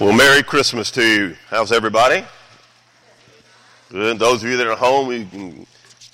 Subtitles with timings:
[0.00, 1.36] Well, Merry Christmas to you.
[1.50, 2.24] How's everybody?
[3.90, 4.18] Good.
[4.18, 5.66] Those of you that are home, we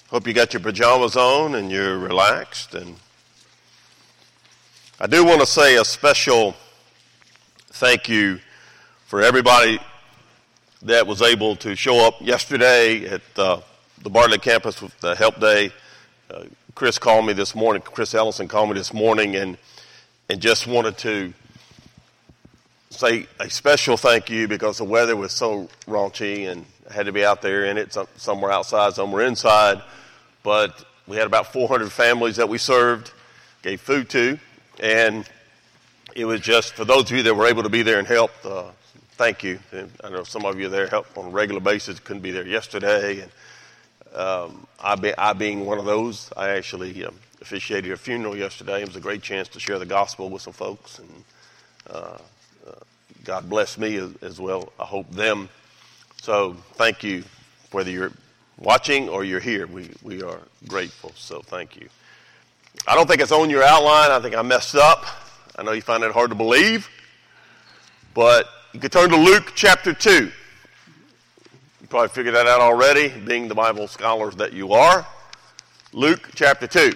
[0.09, 2.75] hope you got your pajamas on and you're relaxed.
[2.75, 2.97] And
[4.99, 6.57] I do want to say a special
[7.75, 8.41] thank you
[9.07, 9.79] for everybody
[10.83, 13.61] that was able to show up yesterday at uh,
[14.03, 15.71] the Bartlett campus with the Help Day.
[16.29, 17.83] Uh, Chris called me this morning.
[17.83, 19.57] Chris Ellison called me this morning and
[20.29, 21.33] and just wanted to
[22.91, 27.13] say a special thank you because the weather was so raunchy and I had to
[27.13, 29.83] be out there in it, some somewhere outside, somewhere inside.
[30.43, 33.13] But we had about 400 families that we served,
[33.63, 34.39] gave food to,
[34.81, 35.29] and
[36.15, 38.31] it was just for those of you that were able to be there and help.
[38.45, 38.71] Uh,
[39.13, 39.59] thank you.
[40.05, 41.99] I know some of you there help on a regular basis.
[42.01, 43.31] Couldn't be there yesterday, and
[44.15, 48.83] um, I, be, I, being one of those, I actually um, officiated a funeral yesterday.
[48.83, 51.25] It was a great chance to share the gospel with some folks, and
[51.91, 52.19] uh,
[53.25, 54.73] God bless me as, as well.
[54.79, 55.49] I hope them.
[56.23, 57.25] So thank you,
[57.73, 58.13] whether you're
[58.59, 59.67] watching or you're here.
[59.67, 61.13] We, we are grateful.
[61.17, 61.89] So thank you.
[62.87, 64.11] I don't think it's on your outline.
[64.11, 65.05] I think I messed up.
[65.57, 66.89] I know you find it hard to believe.
[68.15, 70.11] But you can turn to Luke chapter 2.
[71.81, 75.07] You probably figured that out already, being the Bible scholars that you are.
[75.93, 76.93] Luke chapter 2.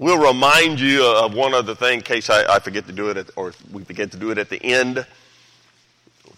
[0.00, 3.18] We'll remind you of one other thing in case I, I forget to do it,
[3.18, 5.04] at, or we forget to do it at the end.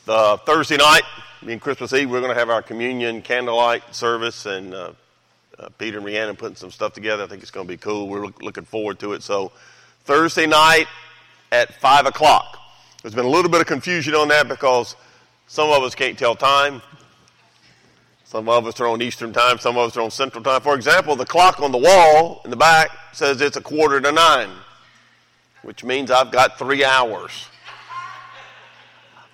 [0.05, 1.05] The Thursday night,
[1.47, 4.91] being Christmas Eve, we're going to have our communion candlelight service, and uh,
[5.61, 7.23] uh, Peter and Rhiannon putting some stuff together.
[7.23, 8.09] I think it's going to be cool.
[8.09, 9.23] We're look, looking forward to it.
[9.23, 9.53] So,
[10.07, 10.89] Thursday night
[11.53, 12.59] at 5 o'clock.
[13.03, 14.97] There's been a little bit of confusion on that because
[15.47, 16.83] some of us can't tell time.
[18.33, 20.63] Some of us are on Eastern time, some of us are on Central time.
[20.63, 24.11] For example, the clock on the wall in the back says it's a quarter to
[24.11, 24.49] nine,
[25.61, 27.51] which means I've got three hours.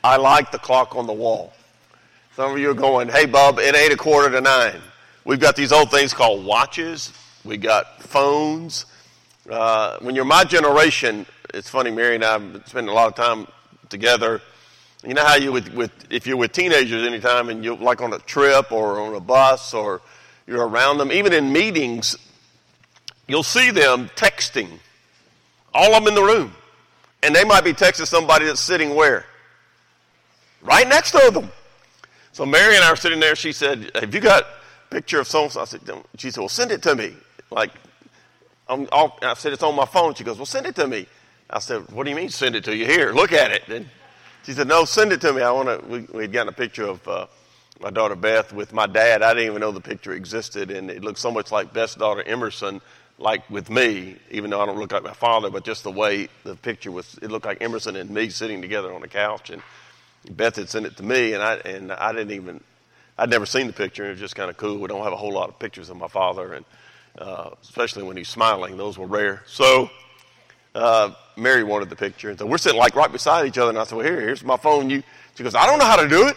[0.03, 1.53] I like the clock on the wall.
[2.34, 4.81] Some of you are going, hey, Bub, it ain't a quarter to nine.
[5.25, 7.12] We've got these old things called watches,
[7.44, 8.87] we got phones.
[9.48, 13.14] Uh, when you're my generation, it's funny, Mary and I have spent a lot of
[13.14, 13.47] time
[13.91, 14.42] together
[15.06, 18.12] you know how you would, with, if you're with teenagers anytime and you're like on
[18.12, 20.00] a trip or on a bus or
[20.47, 22.16] you're around them, even in meetings,
[23.26, 24.69] you'll see them texting.
[25.72, 26.53] All of them in the room.
[27.22, 29.25] And they might be texting somebody that's sitting where?
[30.62, 31.50] Right next to them.
[32.32, 33.37] So Mary and I are sitting there.
[33.37, 35.81] She said, Have you got a picture of so I said,
[36.16, 37.14] She said, Well, send it to me.
[37.50, 37.70] Like,
[38.69, 40.14] i said, It's on my phone.
[40.14, 41.06] She goes, Well, send it to me.
[41.50, 42.84] I said, What do you mean, send it to you?
[42.87, 43.69] Here, look at it.
[43.69, 43.88] And
[44.44, 45.43] she said, "No, send it to me.
[45.43, 47.26] I want to." We, we'd gotten a picture of uh,
[47.81, 49.22] my daughter Beth with my dad.
[49.22, 52.22] I didn't even know the picture existed, and it looked so much like Beth's daughter
[52.22, 52.81] Emerson,
[53.19, 56.28] like with me, even though I don't look like my father, but just the way
[56.44, 57.19] the picture was.
[57.22, 59.62] It looked like Emerson and me sitting together on a couch, and
[60.31, 62.62] Beth had sent it to me, and I and I didn't even.
[63.20, 64.78] I'd never seen the picture, and it was just kind of cool.
[64.78, 66.65] We don't have a whole lot of pictures of my father, and
[67.19, 69.43] uh, especially when he's smiling, those were rare.
[69.47, 69.91] So
[70.75, 72.31] uh, Mary wanted the picture.
[72.31, 73.71] And so we're sitting like right beside each other.
[73.71, 74.91] And I said, well, here, here's my phone.
[74.91, 75.03] You,
[75.34, 76.37] she goes, I don't know how to do it.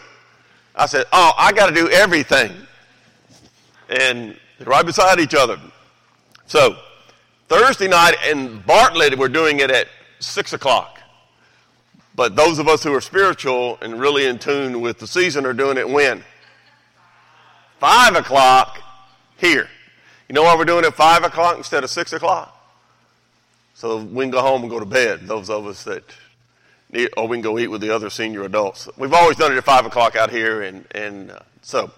[0.76, 2.52] I said, oh, I got to do everything.
[3.90, 5.60] And right beside each other.
[6.46, 6.78] So
[7.48, 9.88] Thursday night in Bartlett, we're doing it at
[10.20, 11.00] 6 o'clock.
[12.16, 15.54] But those of us who are spiritual and really in tune with the season are
[15.54, 16.24] doing it when?
[17.80, 18.80] 5 o'clock
[19.38, 19.68] here.
[20.30, 22.61] You know why we're doing it at 5 o'clock instead of 6 o'clock?
[23.82, 26.04] So we can go home and go to bed, those of us that
[26.92, 28.88] need, or we can go eat with the other senior adults.
[28.96, 31.90] We've always done it at 5 o'clock out here, and, and uh, so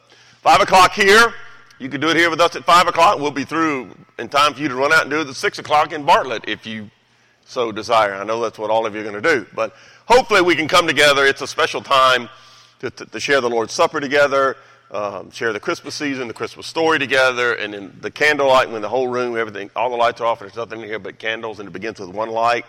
[0.43, 1.33] 5 o'clock here.
[1.79, 3.19] You can do it here with us at 5 o'clock.
[3.19, 5.59] We'll be through in time for you to run out and do it at 6
[5.59, 6.89] o'clock in Bartlett if you
[7.43, 8.13] so desire.
[8.13, 9.45] I know that's what all of you are going to do.
[9.53, 11.25] But hopefully we can come together.
[11.25, 12.29] It's a special time
[12.79, 14.55] to, to, to share the Lord's Supper together
[14.93, 18.89] um, share the Christmas season, the Christmas story together, and then the candlelight when the
[18.89, 21.59] whole room, everything, all the lights are off, and there's nothing in here but candles,
[21.59, 22.65] and it begins with one light.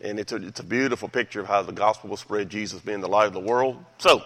[0.00, 3.00] And it's a, it's a beautiful picture of how the gospel will spread, Jesus being
[3.00, 3.82] the light of the world.
[3.98, 4.24] So,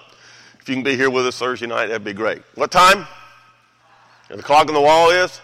[0.58, 2.42] if you can be here with us Thursday night, that'd be great.
[2.54, 3.06] What time?
[4.30, 5.38] And the clock on the wall is?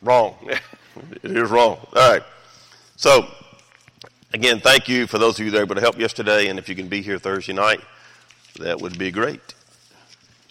[0.00, 0.34] Wrong.
[1.22, 1.78] it is wrong.
[1.94, 2.22] All right.
[2.96, 3.28] So,
[4.32, 6.70] again, thank you for those of you that were able to help yesterday, and if
[6.70, 7.80] you can be here Thursday night,
[8.58, 9.54] that would be great.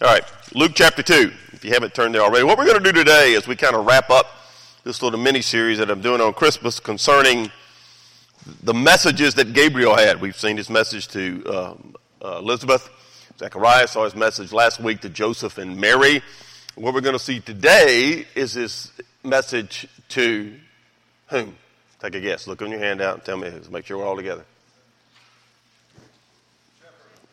[0.04, 0.24] All right,
[0.54, 2.44] Luke chapter 2, if you haven't turned there already.
[2.44, 4.26] What we're going to do today is we kind of wrap up
[4.82, 7.50] this little mini series that I'm doing on Christmas concerning
[8.62, 10.20] the messages that Gabriel had.
[10.20, 12.90] We've seen his message to um, uh, Elizabeth.
[13.38, 16.20] Zechariah saw his message last week to Joseph and Mary.
[16.74, 18.92] What we're going to see today is his
[19.22, 20.52] message to
[21.28, 21.56] whom?
[22.00, 22.46] Take a guess.
[22.46, 23.70] Look on your hand out and tell me who's.
[23.70, 24.44] Make sure we're all together.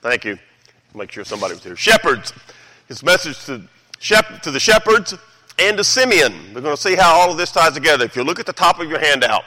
[0.01, 0.39] Thank you.
[0.95, 1.75] Make sure somebody was here.
[1.75, 2.31] Shepherds.
[2.91, 3.61] His message to,
[3.99, 5.15] shep- to the shepherds
[5.57, 6.33] and to Simeon.
[6.53, 8.03] We're going to see how all of this ties together.
[8.03, 9.45] If you look at the top of your handout,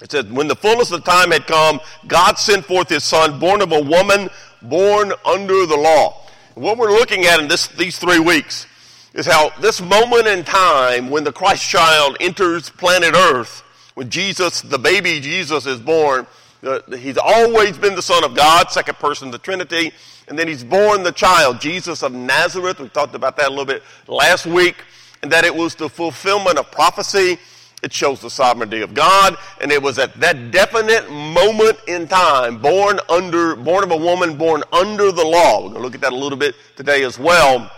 [0.00, 3.40] it says, When the fullness of the time had come, God sent forth his son,
[3.40, 4.30] born of a woman,
[4.62, 6.24] born under the law.
[6.54, 8.68] And what we're looking at in this, these three weeks
[9.14, 13.64] is how this moment in time when the Christ child enters planet Earth,
[13.94, 16.24] when Jesus, the baby Jesus, is born,
[16.62, 19.92] uh, he's always been the Son of God, second person of the Trinity,
[20.28, 22.80] and then he's born the child, Jesus of Nazareth.
[22.80, 24.76] We talked about that a little bit last week,
[25.22, 27.38] and that it was the fulfillment of prophecy.
[27.82, 32.60] It shows the sovereignty of God, and it was at that definite moment in time,
[32.60, 35.62] born under, born of a woman, born under the law.
[35.62, 37.70] We're going to look at that a little bit today as well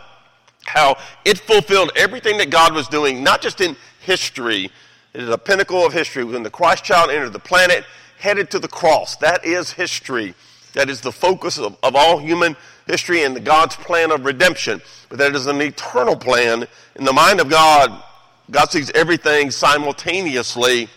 [0.65, 4.71] how it fulfilled everything that God was doing, not just in history.
[5.15, 6.25] It is a pinnacle of history.
[6.25, 7.85] When the Christ child entered the planet,
[8.23, 9.17] headed to the cross.
[9.17, 10.35] That is history.
[10.75, 14.81] That is the focus of, of all human history and God's plan of redemption.
[15.09, 16.69] But that is an eternal plan.
[16.95, 18.03] In the mind of God,
[18.49, 20.89] God sees everything simultaneously.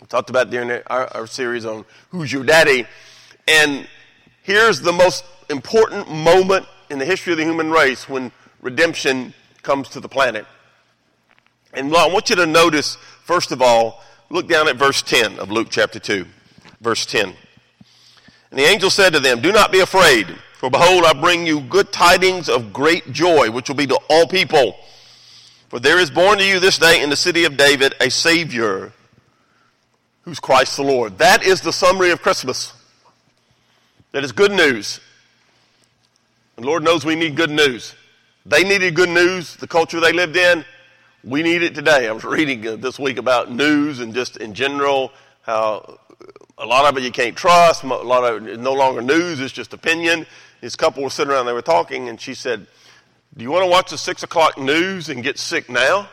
[0.00, 2.86] We talked about during our, our series on Who's Your Daddy.
[3.46, 3.86] And
[4.42, 9.90] here's the most important moment in the history of the human race when redemption comes
[9.90, 10.44] to the planet.
[11.72, 15.50] And I want you to notice, first of all, look down at verse 10 of
[15.50, 16.26] Luke chapter 2.
[16.80, 17.34] Verse 10.
[18.50, 20.26] And the angel said to them, Do not be afraid,
[20.58, 24.26] for behold, I bring you good tidings of great joy, which will be to all
[24.26, 24.76] people.
[25.68, 28.92] For there is born to you this day in the city of David a Savior,
[30.22, 31.18] who's Christ the Lord.
[31.18, 32.72] That is the summary of Christmas.
[34.12, 35.00] That is good news.
[36.56, 37.94] And Lord knows we need good news.
[38.46, 40.64] They needed good news, the culture they lived in.
[41.24, 42.08] We need it today.
[42.08, 46.00] I was reading uh, this week about news and just in general how
[46.58, 47.84] a lot of it you can't trust.
[47.84, 50.26] A lot of it no longer news, it's just opinion.
[50.60, 52.66] This couple were sitting around, they were talking, and she said,
[53.36, 56.08] Do you want to watch the 6 o'clock news and get sick now?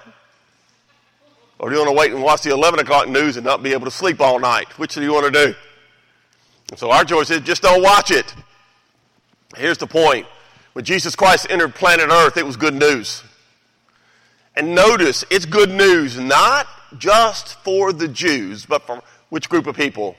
[1.57, 3.73] Or do you want to wait and watch the 11 o'clock news and not be
[3.73, 4.77] able to sleep all night?
[4.77, 5.55] Which do you want to do?
[6.69, 8.31] And so our choice is just don't watch it.
[9.57, 10.27] Here's the point
[10.73, 13.23] when Jesus Christ entered planet Earth, it was good news.
[14.59, 16.67] And notice, it's good news not
[16.97, 20.17] just for the Jews, but for which group of people?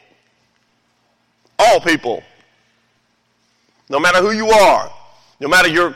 [1.58, 2.22] All people.
[3.90, 4.90] No matter who you are,
[5.40, 5.94] no matter your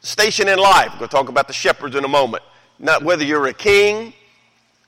[0.00, 0.86] station in life.
[0.92, 2.42] We're going to talk about the shepherds in a moment.
[2.78, 4.14] Not whether you're a king,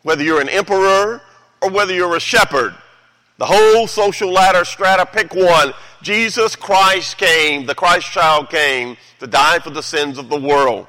[0.02, 1.20] whether you're an emperor,
[1.61, 2.75] or whether you're a shepherd.
[3.37, 5.75] The whole social ladder strata, pick one.
[6.00, 10.87] Jesus Christ came, the Christ child came to die for the sins of the world.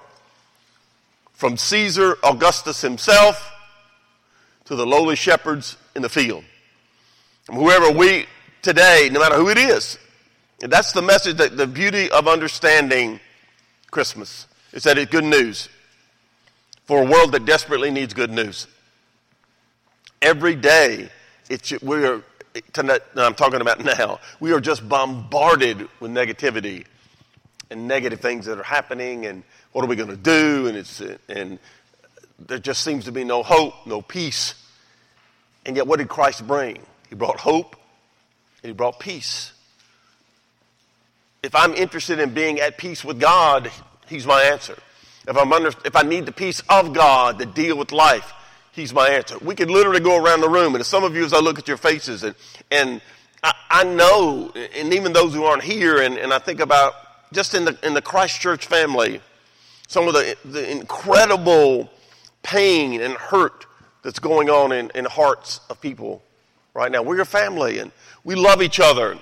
[1.39, 3.49] From Caesar Augustus himself
[4.65, 6.43] to the lowly shepherds in the field.
[7.45, 8.25] From whoever we
[8.61, 9.97] today, no matter who it is.
[10.61, 13.21] And that's the message, that the beauty of understanding
[13.89, 15.69] Christmas is that it's good news
[16.83, 18.67] for a world that desperately needs good news.
[20.21, 21.07] Every day,
[21.81, 22.21] we are
[22.73, 26.85] tonight, I'm talking about now, we are just bombarded with negativity
[27.69, 30.67] and negative things that are happening and what are we going to do?
[30.67, 31.59] And it's and
[32.39, 34.55] there just seems to be no hope no peace.
[35.65, 36.79] And yet what did christ bring?
[37.09, 37.75] He brought hope
[38.63, 39.51] and he brought peace.
[41.43, 43.71] If i'm interested in being at peace with god
[44.07, 44.77] he's my answer.
[45.27, 48.33] If i'm under, if i need the peace of god to deal with life
[48.71, 49.37] He's my answer.
[49.39, 51.67] We could literally go around the room, and some of you, as I look at
[51.67, 52.35] your faces, and,
[52.71, 53.01] and
[53.43, 56.93] I, I know, and even those who aren't here, and, and I think about
[57.33, 59.21] just in the, in the Christ Church family,
[59.89, 61.89] some of the, the incredible
[62.43, 63.65] pain and hurt
[64.03, 66.21] that's going on in, in hearts of people
[66.75, 67.01] right now.
[67.01, 67.91] We're a family, and
[68.23, 69.17] we love each other.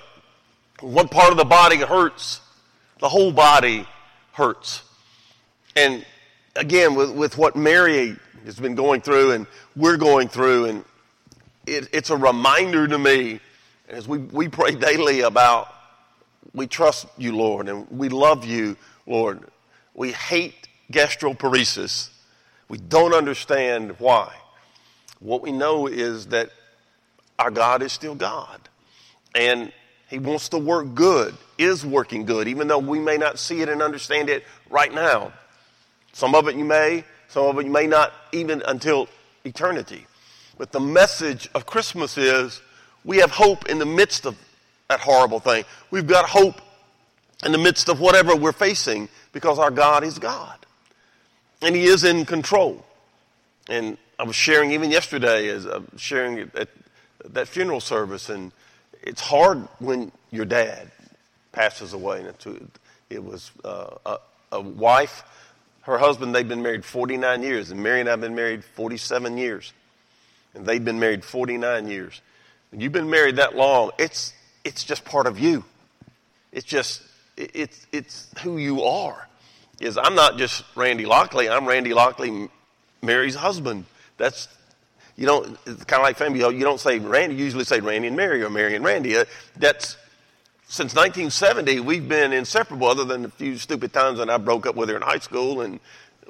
[0.80, 2.42] One part of the body hurts,
[3.00, 3.88] the whole body
[4.34, 4.82] hurts.
[5.74, 6.04] And
[6.54, 10.66] again, with, with what Mary has been going through and we're going through.
[10.66, 10.84] And
[11.66, 13.40] it, it's a reminder to me
[13.88, 15.72] as we, we pray daily about
[16.52, 19.40] we trust you, Lord, and we love you, Lord.
[19.98, 22.10] We hate gastroparesis.
[22.68, 24.32] We don't understand why.
[25.18, 26.50] What we know is that
[27.36, 28.60] our God is still God.
[29.34, 29.72] And
[30.08, 33.68] He wants to work good, is working good, even though we may not see it
[33.68, 35.32] and understand it right now.
[36.12, 39.08] Some of it you may, some of it you may not even until
[39.44, 40.06] eternity.
[40.58, 42.62] But the message of Christmas is
[43.04, 44.36] we have hope in the midst of
[44.88, 45.64] that horrible thing.
[45.90, 46.60] We've got hope
[47.44, 50.58] in the midst of whatever we're facing because our God is God.
[51.62, 52.84] And He is in control.
[53.68, 56.68] And I was sharing even yesterday, as I was sharing at
[57.30, 58.52] that funeral service, and
[59.02, 60.90] it's hard when your dad
[61.52, 62.20] passes away.
[62.20, 62.70] And
[63.10, 64.18] it was uh, a,
[64.52, 65.24] a wife,
[65.82, 69.38] her husband, they'd been married 49 years, and Mary and I have been married 47
[69.38, 69.72] years.
[70.54, 72.20] And they'd been married 49 years.
[72.70, 74.32] When you've been married that long, it's,
[74.64, 75.64] it's just part of you.
[76.52, 77.02] It's just,
[77.38, 79.26] it's, it's who you are.
[79.80, 82.48] Is I'm not just Randy Lockley, I'm Randy Lockley,
[83.00, 83.84] Mary's husband.
[84.16, 84.48] That's
[85.18, 86.38] you don't, it's kind of like family.
[86.38, 89.16] You don't say Randy, you usually say Randy and Mary or Mary and Randy.
[89.16, 89.24] Uh,
[89.56, 89.96] that's,
[90.68, 94.76] since 1970, we've been inseparable other than a few stupid times when I broke up
[94.76, 95.80] with her in high school and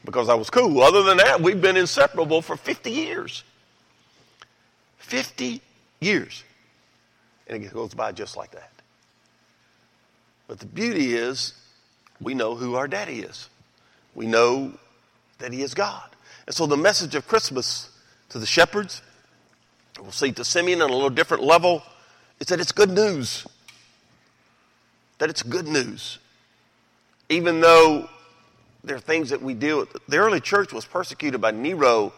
[0.06, 0.80] because I was cool.
[0.80, 3.44] Other than that, we've been inseparable for 50 years.
[4.98, 5.60] 50
[6.00, 6.44] years.
[7.46, 8.70] And it goes by just like that.
[10.48, 11.52] But the beauty is,
[12.20, 13.48] we know who our daddy is.
[14.14, 14.72] We know
[15.38, 16.08] that he is God.
[16.46, 17.90] And so the message of Christmas
[18.30, 19.02] to the shepherds,
[20.00, 21.82] we'll see to Simeon on a little different level,
[22.40, 23.46] is that it's good news.
[25.18, 26.18] That it's good news.
[27.28, 28.08] Even though
[28.84, 29.96] there are things that we deal with.
[30.08, 32.12] The early church was persecuted by Nero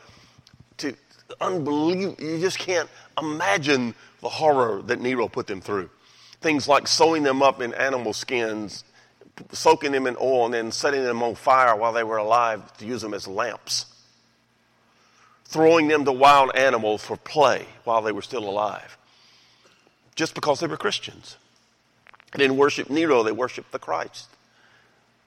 [0.78, 0.94] to
[1.40, 2.22] unbelievable.
[2.22, 2.88] You just can't
[3.20, 5.90] imagine the horror that Nero put them through.
[6.40, 8.84] Things like sewing them up in animal skins,
[9.52, 12.86] soaking them in oil, and then setting them on fire while they were alive to
[12.86, 13.86] use them as lamps
[15.50, 18.96] throwing them to wild animals for play while they were still alive,
[20.14, 21.36] just because they were Christians.
[22.32, 24.28] They didn't worship Nero, they worshiped the Christ.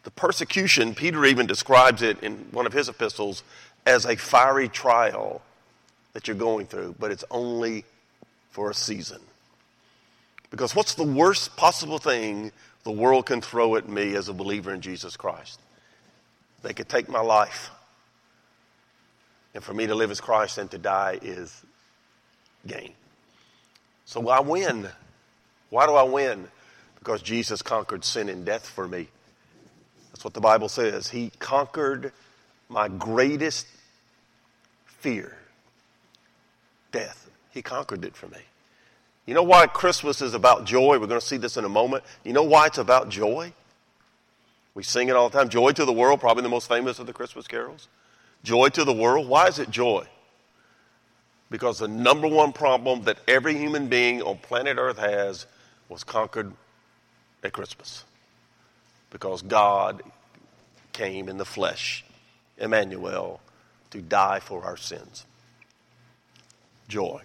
[0.03, 3.43] The persecution, Peter even describes it in one of his epistles
[3.85, 5.41] as a fiery trial
[6.13, 7.83] that you're going through, but it's only
[8.51, 9.19] for a season.
[10.53, 12.51] Because what's the worst possible thing
[12.83, 15.59] the world can throw at me as a believer in Jesus Christ?
[16.61, 17.71] They could take my life.
[19.55, 21.59] And for me to live as Christ and to die is
[22.67, 22.93] gain.
[24.05, 24.87] So I win.
[25.71, 26.47] Why do I win?
[26.99, 29.07] Because Jesus conquered sin and death for me.
[30.11, 31.09] That's what the Bible says.
[31.09, 32.11] He conquered
[32.69, 33.65] my greatest
[34.85, 35.35] fear
[36.91, 37.27] death.
[37.49, 38.37] He conquered it for me.
[39.25, 40.99] You know why Christmas is about joy?
[40.99, 42.03] We're going to see this in a moment.
[42.23, 43.53] You know why it's about joy?
[44.75, 45.49] We sing it all the time.
[45.49, 47.87] Joy to the world, probably the most famous of the Christmas carols.
[48.43, 49.27] Joy to the world.
[49.27, 50.05] Why is it joy?
[51.49, 55.45] Because the number one problem that every human being on planet Earth has
[55.87, 56.51] was conquered
[57.43, 58.03] at Christmas.
[59.09, 60.01] Because God
[60.91, 62.03] came in the flesh,
[62.57, 63.39] Emmanuel,
[63.91, 65.25] to die for our sins.
[66.89, 67.21] Joy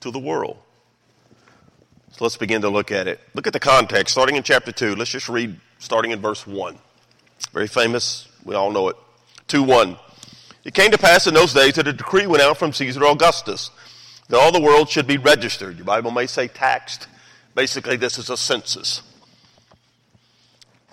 [0.00, 0.58] to the world.
[2.18, 3.20] So let's begin to look at it.
[3.34, 4.96] Look at the context, starting in chapter 2.
[4.96, 6.76] Let's just read starting in verse 1.
[7.52, 8.26] Very famous.
[8.44, 8.96] We all know it.
[9.46, 9.96] 2 1.
[10.64, 13.70] It came to pass in those days that a decree went out from Caesar Augustus
[14.28, 15.76] that all the world should be registered.
[15.76, 17.06] Your Bible may say taxed.
[17.54, 19.02] Basically, this is a census.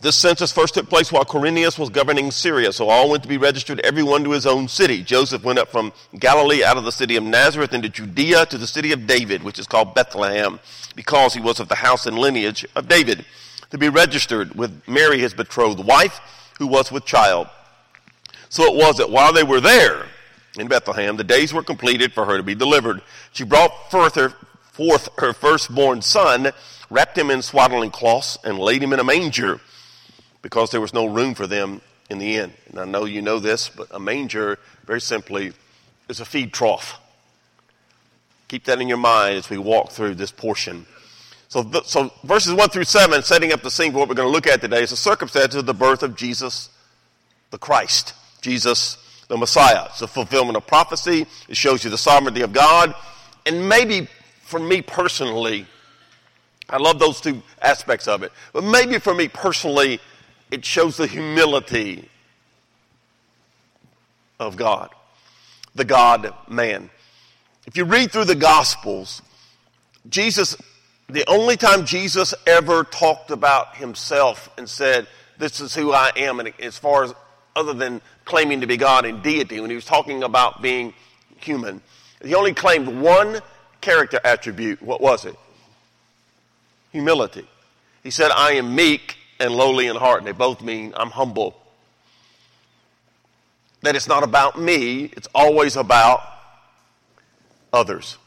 [0.05, 3.39] This census first took place while Quirinius was governing Syria, so all went to be
[3.39, 5.01] registered, everyone to his own city.
[5.01, 8.67] Joseph went up from Galilee out of the city of Nazareth into Judea to the
[8.67, 10.59] city of David, which is called Bethlehem,
[10.95, 13.25] because he was of the house and lineage of David,
[13.71, 16.19] to be registered with Mary, his betrothed wife,
[16.59, 17.47] who was with child.
[18.49, 20.05] So it was that while they were there
[20.59, 23.01] in Bethlehem, the days were completed for her to be delivered.
[23.31, 24.35] She brought forth her,
[24.71, 26.51] forth her firstborn son,
[26.91, 29.59] wrapped him in swaddling cloths, and laid him in a manger
[30.45, 32.53] because there was no room for them in the inn.
[32.69, 35.53] And I know you know this, but a manger, very simply,
[36.07, 36.99] is a feed trough.
[38.47, 40.85] Keep that in your mind as we walk through this portion.
[41.47, 44.31] So, so verses 1 through 7, setting up the scene for what we're going to
[44.31, 46.69] look at today, is the circumstances of the birth of Jesus
[47.49, 48.13] the Christ.
[48.41, 49.85] Jesus the Messiah.
[49.89, 51.25] It's a fulfillment of prophecy.
[51.49, 52.93] It shows you the sovereignty of God.
[53.47, 54.07] And maybe
[54.43, 55.65] for me personally,
[56.69, 58.31] I love those two aspects of it.
[58.53, 59.99] But maybe for me personally,
[60.51, 62.09] it shows the humility
[64.39, 64.89] of God,
[65.73, 66.89] the God man.
[67.65, 69.21] If you read through the Gospels,
[70.07, 70.55] Jesus,
[71.09, 76.39] the only time Jesus ever talked about himself and said, This is who I am,
[76.39, 77.13] and as far as
[77.55, 80.93] other than claiming to be God in deity, when he was talking about being
[81.37, 81.81] human,
[82.23, 83.39] he only claimed one
[83.81, 84.81] character attribute.
[84.81, 85.35] What was it?
[86.91, 87.47] Humility.
[88.03, 90.19] He said, I am meek and lowly in heart.
[90.19, 91.55] And they both mean I'm humble.
[93.81, 96.21] That it's not about me, it's always about
[97.71, 98.17] others.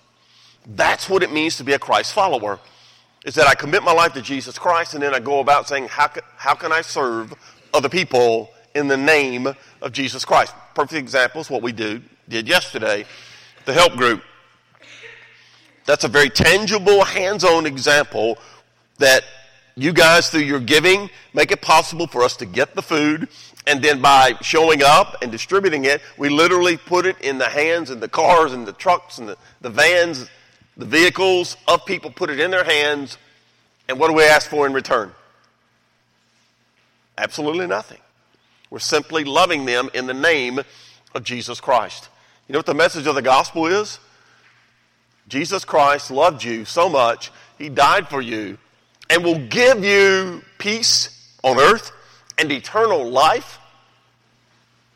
[0.67, 2.61] That's what it means to be a Christ follower.
[3.25, 5.89] Is that I commit my life to Jesus Christ and then I go about saying,
[5.89, 7.35] how can, how can I serve
[7.75, 9.49] other people in the name
[9.83, 10.55] of Jesus Christ.
[10.75, 13.05] Perfect example is what we do, did yesterday,
[13.65, 14.23] the help group.
[15.85, 18.39] That's a very tangible, hands on example
[18.99, 19.25] that
[19.79, 23.29] you guys, through your giving, make it possible for us to get the food.
[23.67, 27.91] And then by showing up and distributing it, we literally put it in the hands
[27.91, 30.29] and the cars and the trucks and the, the vans,
[30.77, 33.19] the vehicles of people, put it in their hands.
[33.89, 35.13] And what do we ask for in return?
[37.17, 38.01] Absolutely nothing.
[38.71, 40.61] We're simply loving them in the name
[41.15, 42.09] of Jesus Christ.
[42.49, 44.01] You know what the message of the gospel is?
[45.29, 48.59] Jesus Christ loved you so much, he died for you,
[49.11, 51.93] and will give you peace on earth
[52.37, 53.59] and eternal life.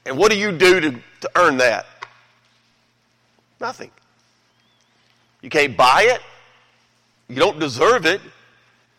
[0.05, 1.87] And what do you do to, to earn that?
[3.61, 3.91] Nothing.
[5.41, 6.21] You can't buy it.
[7.29, 8.21] You don't deserve it,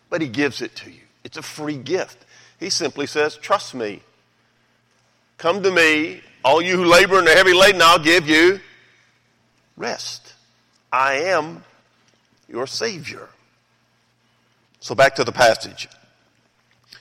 [0.10, 1.02] but he gives it to you.
[1.24, 2.26] It's a free gift.
[2.60, 4.02] He simply says, Trust me.
[5.38, 8.60] Come to me, all you who labor and are heavy laden, I'll give you
[9.76, 10.34] rest.
[10.92, 11.64] I am
[12.48, 13.28] your Savior.
[14.84, 15.88] So back to the passage.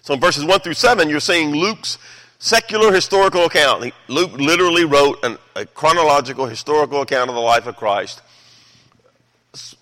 [0.02, 1.98] So in verses 1 through 7, you're seeing Luke's
[2.38, 3.92] secular historical account.
[4.06, 8.22] Luke literally wrote an, a chronological historical account of the life of Christ.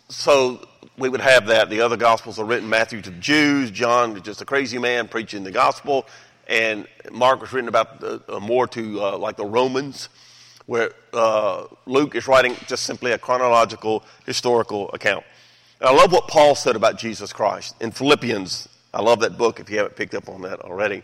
[0.09, 0.67] So
[0.97, 1.69] we would have that.
[1.69, 5.07] The other Gospels are written Matthew to the Jews, John was just a crazy man
[5.07, 6.07] preaching the gospel,
[6.49, 10.09] and Mark was written about the, uh, more to uh, like the Romans,
[10.65, 15.25] where uh, Luke is writing just simply a chronological historical account.
[15.83, 18.69] I love what Paul said about Jesus Christ in Philippians.
[18.93, 21.03] I love that book if you haven't picked up on that already.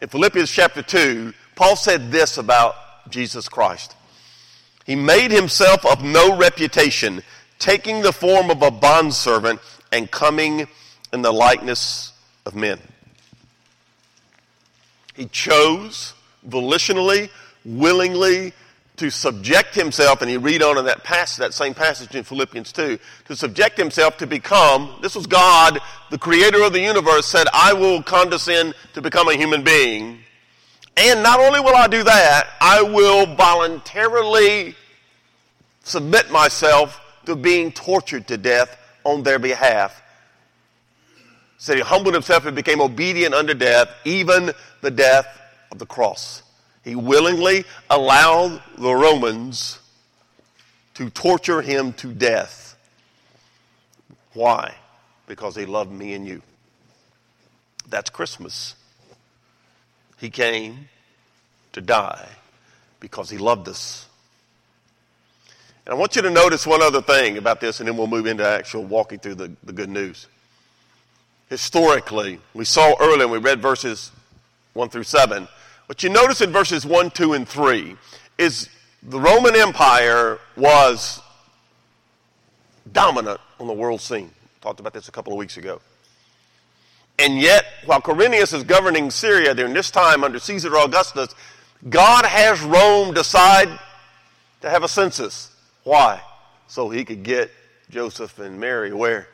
[0.00, 2.74] In Philippians chapter 2, Paul said this about
[3.08, 3.94] Jesus Christ.
[4.84, 7.22] He made himself of no reputation
[7.60, 9.60] taking the form of a bondservant
[9.92, 10.66] and coming
[11.12, 12.12] in the likeness
[12.46, 12.80] of men.
[15.14, 16.14] He chose
[16.48, 17.30] volitionally,
[17.64, 18.54] willingly
[19.00, 22.70] to subject himself, and you read on in that passage, that same passage in Philippians
[22.70, 25.78] 2, to subject himself to become, this was God,
[26.10, 30.18] the creator of the universe, said, I will condescend to become a human being.
[30.98, 34.74] And not only will I do that, I will voluntarily
[35.82, 40.02] submit myself to being tortured to death on their behalf.
[41.56, 45.26] So he humbled himself and became obedient unto death, even the death
[45.72, 46.42] of the cross.
[46.90, 49.78] He willingly allowed the Romans
[50.94, 52.76] to torture him to death.
[54.32, 54.74] Why?
[55.28, 56.42] Because he loved me and you.
[57.88, 58.74] That's Christmas.
[60.18, 60.88] He came
[61.74, 62.28] to die
[62.98, 64.08] because he loved us.
[65.86, 68.26] And I want you to notice one other thing about this, and then we'll move
[68.26, 70.26] into actual walking through the, the good news.
[71.50, 74.10] Historically, we saw earlier, we read verses
[74.72, 75.46] 1 through 7.
[75.90, 77.96] What you notice in verses 1, 2, and 3
[78.38, 78.68] is
[79.02, 81.20] the Roman Empire was
[82.92, 84.30] dominant on the world scene.
[84.60, 85.80] Talked about this a couple of weeks ago.
[87.18, 91.34] And yet, while Quirinius is governing Syria during this time under Caesar Augustus,
[91.88, 93.76] God has Rome decide
[94.60, 95.50] to have a census.
[95.82, 96.22] Why?
[96.68, 97.50] So he could get
[97.90, 99.26] Joseph and Mary where?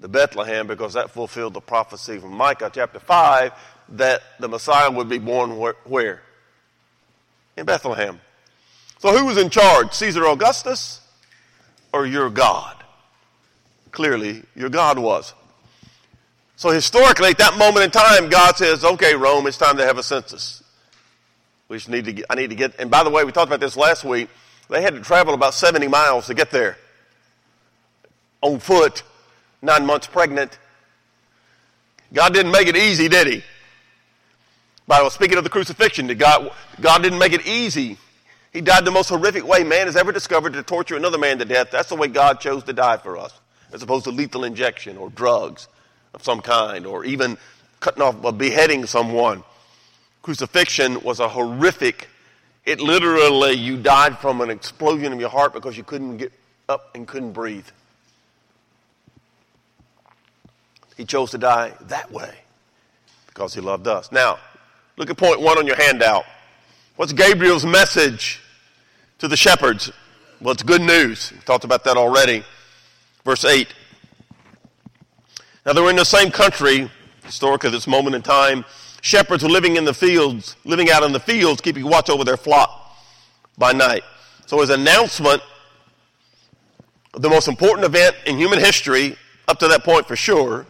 [0.00, 3.52] The Bethlehem, because that fulfilled the prophecy from Micah chapter 5
[3.90, 5.50] that the Messiah would be born
[5.84, 6.22] where?
[7.56, 8.20] In Bethlehem.
[8.98, 9.92] So who was in charge?
[9.92, 11.00] Caesar Augustus
[11.92, 12.82] or your God?
[13.90, 15.34] Clearly, your God was.
[16.56, 19.98] So historically, at that moment in time, God says, okay, Rome, it's time to have
[19.98, 20.62] a census.
[21.68, 23.48] We just need to get, I need to get, and by the way, we talked
[23.48, 24.28] about this last week.
[24.68, 26.78] They had to travel about 70 miles to get there
[28.40, 29.02] on foot,
[29.62, 30.58] nine months pregnant.
[32.12, 33.42] God didn't make it easy, did he?
[34.86, 37.98] Bible speaking of the crucifixion, God, God didn't make it easy.
[38.52, 41.44] He died the most horrific way man has ever discovered to torture another man to
[41.44, 41.70] death.
[41.70, 43.32] That's the way God chose to die for us,
[43.72, 45.68] as opposed to lethal injection or drugs
[46.12, 47.36] of some kind, or even
[47.80, 49.42] cutting off or beheading someone.
[50.22, 52.08] Crucifixion was a horrific
[52.66, 56.32] it literally, you died from an explosion in your heart because you couldn't get
[56.68, 57.66] up and couldn't breathe.
[60.96, 62.34] He chose to die that way
[63.26, 64.10] because he loved us.
[64.12, 64.38] Now,
[64.96, 66.24] look at point one on your handout.
[66.96, 68.40] What's Gabriel's message
[69.18, 69.90] to the shepherds?
[70.40, 71.32] Well, it's good news.
[71.32, 72.44] We talked about that already.
[73.24, 73.68] Verse 8.
[75.64, 76.90] Now, they were in the same country,
[77.24, 78.64] historically, at this moment in time
[79.04, 82.38] Shepherds were living in the fields, living out in the fields, keeping watch over their
[82.38, 82.96] flock
[83.58, 84.02] by night.
[84.46, 85.42] So his announcement
[87.12, 90.64] of the most important event in human history, up to that point for sure,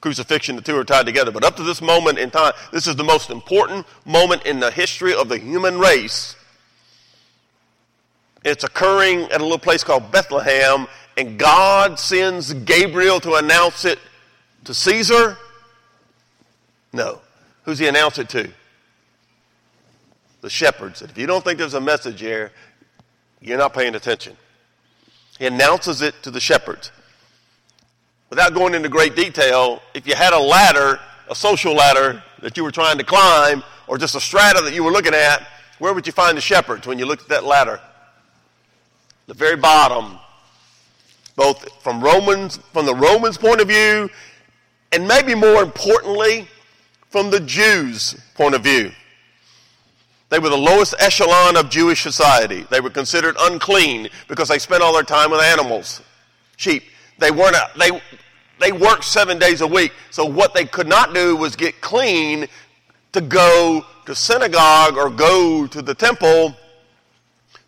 [0.00, 2.96] crucifixion, the two are tied together, but up to this moment in time, this is
[2.96, 6.36] the most important moment in the history of the human race.
[8.44, 13.98] It's occurring at a little place called Bethlehem, and God sends Gabriel to announce it
[14.64, 15.36] to Caesar?
[16.92, 17.20] No.
[17.64, 18.50] Who's he announce it to?
[20.40, 21.02] The shepherds.
[21.02, 22.52] If you don't think there's a message here,
[23.40, 24.36] you're not paying attention.
[25.38, 26.92] He announces it to the shepherds.
[28.30, 32.64] Without going into great detail, if you had a ladder, a social ladder that you
[32.64, 35.46] were trying to climb, or just a strata that you were looking at,
[35.78, 37.80] where would you find the shepherds when you looked at that ladder?
[39.26, 40.18] The very bottom,
[41.36, 44.10] both from Romans, from the Romans' point of view,
[44.92, 46.48] and maybe more importantly,
[47.10, 48.92] from the Jews' point of view.
[50.30, 52.66] They were the lowest echelon of Jewish society.
[52.70, 56.02] They were considered unclean because they spent all their time with animals,
[56.56, 56.82] sheep.
[57.18, 57.90] They weren't, they,
[58.60, 59.92] they worked seven days a week.
[60.10, 62.46] So what they could not do was get clean
[63.12, 66.56] to go to synagogue or go to the temple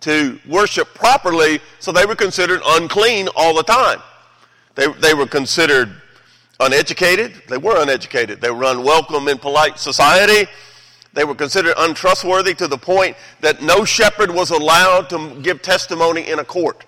[0.01, 1.61] to worship properly.
[1.79, 4.01] So they were considered unclean all the time.
[4.75, 5.91] They, they were considered
[6.59, 7.43] uneducated.
[7.49, 8.41] They were uneducated.
[8.41, 10.51] They were unwelcome in polite society.
[11.13, 16.29] They were considered untrustworthy to the point that no shepherd was allowed to give testimony
[16.29, 16.85] in a court.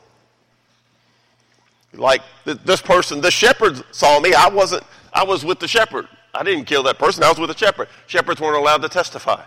[1.94, 4.32] Like this person, the shepherd saw me.
[4.34, 6.08] I wasn't, I was with the shepherd.
[6.34, 7.22] I didn't kill that person.
[7.22, 7.88] I was with the shepherd.
[8.06, 9.44] Shepherds weren't allowed to testify.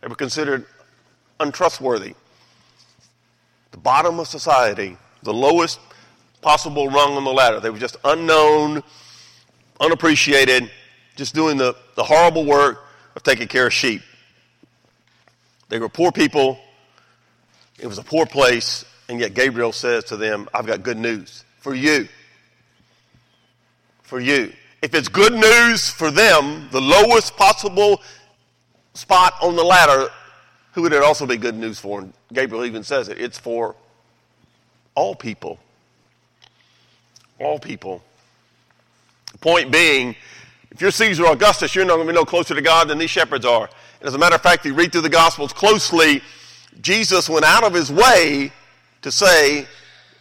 [0.00, 0.66] They were considered
[1.38, 2.14] untrustworthy.
[3.70, 5.78] The bottom of society, the lowest
[6.40, 7.60] possible rung on the ladder.
[7.60, 8.82] They were just unknown,
[9.78, 10.70] unappreciated,
[11.14, 14.02] just doing the, the horrible work of taking care of sheep.
[15.68, 16.58] They were poor people.
[17.78, 18.84] It was a poor place.
[19.08, 22.08] And yet Gabriel says to them, I've got good news for you.
[24.02, 24.52] For you.
[24.82, 28.00] If it's good news for them, the lowest possible
[28.94, 30.08] spot on the ladder,
[30.72, 32.00] who would it also be good news for?
[32.00, 33.20] And Gabriel even says it.
[33.20, 33.76] It's for
[34.94, 35.58] all people.
[37.38, 38.02] All people.
[39.40, 40.16] Point being,
[40.70, 43.10] if you're Caesar Augustus, you're not going to be no closer to God than these
[43.10, 43.68] shepherds are.
[44.00, 46.22] And as a matter of fact, if you read through the Gospels closely,
[46.80, 48.52] Jesus went out of his way
[49.02, 49.66] to say,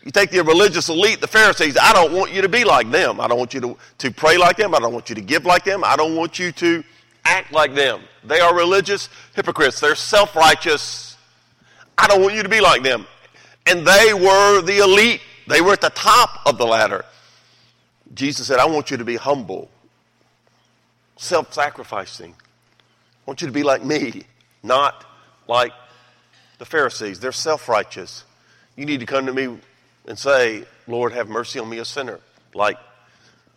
[0.03, 3.19] you take the religious elite, the Pharisees, I don't want you to be like them.
[3.19, 4.73] I don't want you to, to pray like them.
[4.73, 5.83] I don't want you to give like them.
[5.83, 6.83] I don't want you to
[7.25, 8.01] act like them.
[8.23, 9.79] They are religious hypocrites.
[9.79, 11.17] They're self righteous.
[11.97, 13.05] I don't want you to be like them.
[13.67, 17.03] And they were the elite, they were at the top of the ladder.
[18.13, 19.69] Jesus said, I want you to be humble,
[21.17, 22.33] self sacrificing.
[22.33, 24.23] I want you to be like me,
[24.63, 25.05] not
[25.47, 25.73] like
[26.57, 27.19] the Pharisees.
[27.19, 28.23] They're self righteous.
[28.77, 29.59] You need to come to me
[30.09, 32.19] and say, Lord, have mercy on me, a sinner,
[32.53, 32.77] like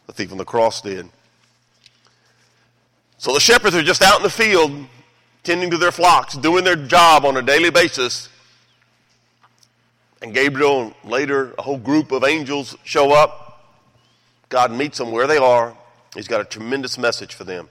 [0.07, 1.09] the thief on the cross did.
[3.19, 4.87] So the shepherds are just out in the field,
[5.43, 8.29] tending to their flocks, doing their job on a daily basis.
[10.21, 13.43] And Gabriel and later a whole group of angels show up
[14.53, 15.75] God meets them where they are.
[16.15, 17.71] He's got a tremendous message for them.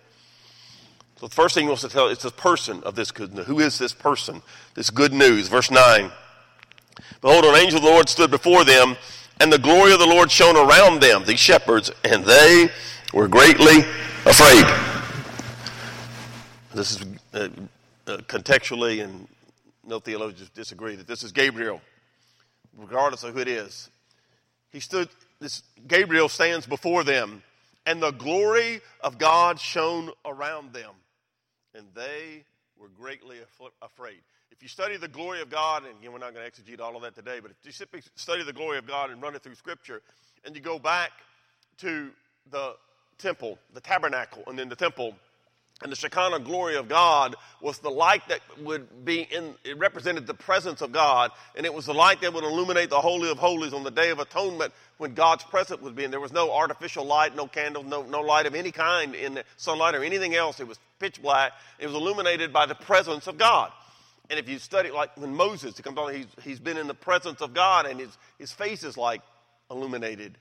[1.18, 3.46] So the first thing he wants to tell is the person of this good news.
[3.46, 4.42] Who is this person?
[4.74, 5.48] This good news.
[5.48, 6.12] Verse 9.
[7.22, 8.98] Behold, an angel of the Lord stood before them,
[9.40, 12.70] and the glory of the Lord shone around them, these shepherds, and they
[13.14, 13.80] were greatly
[14.26, 14.66] afraid.
[16.74, 17.50] This is uh,
[18.08, 19.28] uh, contextually, and
[19.86, 21.80] no theologians disagree, that this is Gabriel,
[22.76, 23.90] regardless of who it is.
[24.72, 27.44] He stood this Gabriel stands before them,
[27.86, 30.94] and the glory of God shone around them,
[31.76, 32.46] and they
[32.80, 33.38] were greatly
[33.82, 34.22] afraid.
[34.62, 36.96] If you study the glory of God, and again, we're not going to exegete all
[36.96, 39.42] of that today, but if you simply study the glory of God and run it
[39.42, 40.04] through Scripture,
[40.46, 41.10] and you go back
[41.80, 42.12] to
[42.52, 42.76] the
[43.18, 45.16] temple, the tabernacle, and then the temple,
[45.82, 50.28] and the Shekinah glory of God was the light that would be in, it represented
[50.28, 53.40] the presence of God, and it was the light that would illuminate the Holy of
[53.40, 56.12] Holies on the Day of Atonement when God's presence would be in.
[56.12, 59.44] There was no artificial light, no candles, no, no light of any kind in the
[59.58, 60.60] sunlight or anything else.
[60.60, 61.54] It was pitch black.
[61.80, 63.72] It was illuminated by the presence of God.
[64.32, 66.94] And if you study, like when Moses, he comes on, he's, he's been in the
[66.94, 69.22] presence of God, and his, his face is like
[69.70, 70.38] illuminated.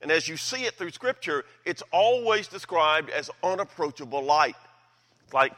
[0.00, 4.56] And as you see it through Scripture, it's always described as unapproachable light.
[5.34, 5.52] Like,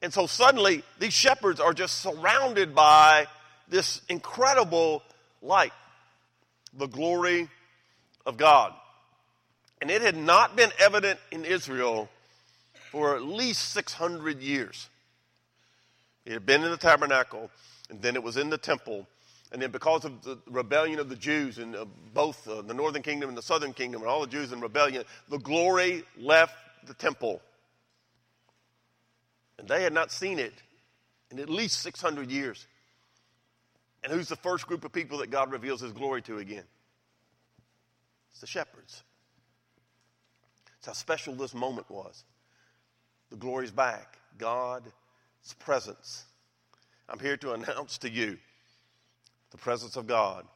[0.00, 3.26] and so suddenly these shepherds are just surrounded by
[3.68, 5.02] this incredible
[5.42, 5.74] light,
[6.72, 7.50] the glory
[8.24, 8.72] of God.
[9.82, 12.08] And it had not been evident in Israel
[12.90, 14.88] for at least 600 years.
[16.24, 17.50] It had been in the tabernacle,
[17.90, 19.06] and then it was in the temple,
[19.52, 23.02] and then because of the rebellion of the Jews in uh, both uh, the northern
[23.02, 26.54] kingdom and the southern kingdom, and all the Jews in rebellion, the glory left
[26.86, 27.40] the temple.
[29.58, 30.54] And they had not seen it
[31.30, 32.66] in at least 600 years.
[34.02, 36.64] And who's the first group of people that God reveals his glory to again?
[38.32, 39.02] It's the shepherds.
[40.78, 42.24] It's how special this moment was.
[43.30, 44.18] The glory's back.
[44.36, 44.90] God's
[45.52, 46.24] presence.
[47.08, 48.38] I'm here to announce to you
[49.50, 50.46] the presence of God.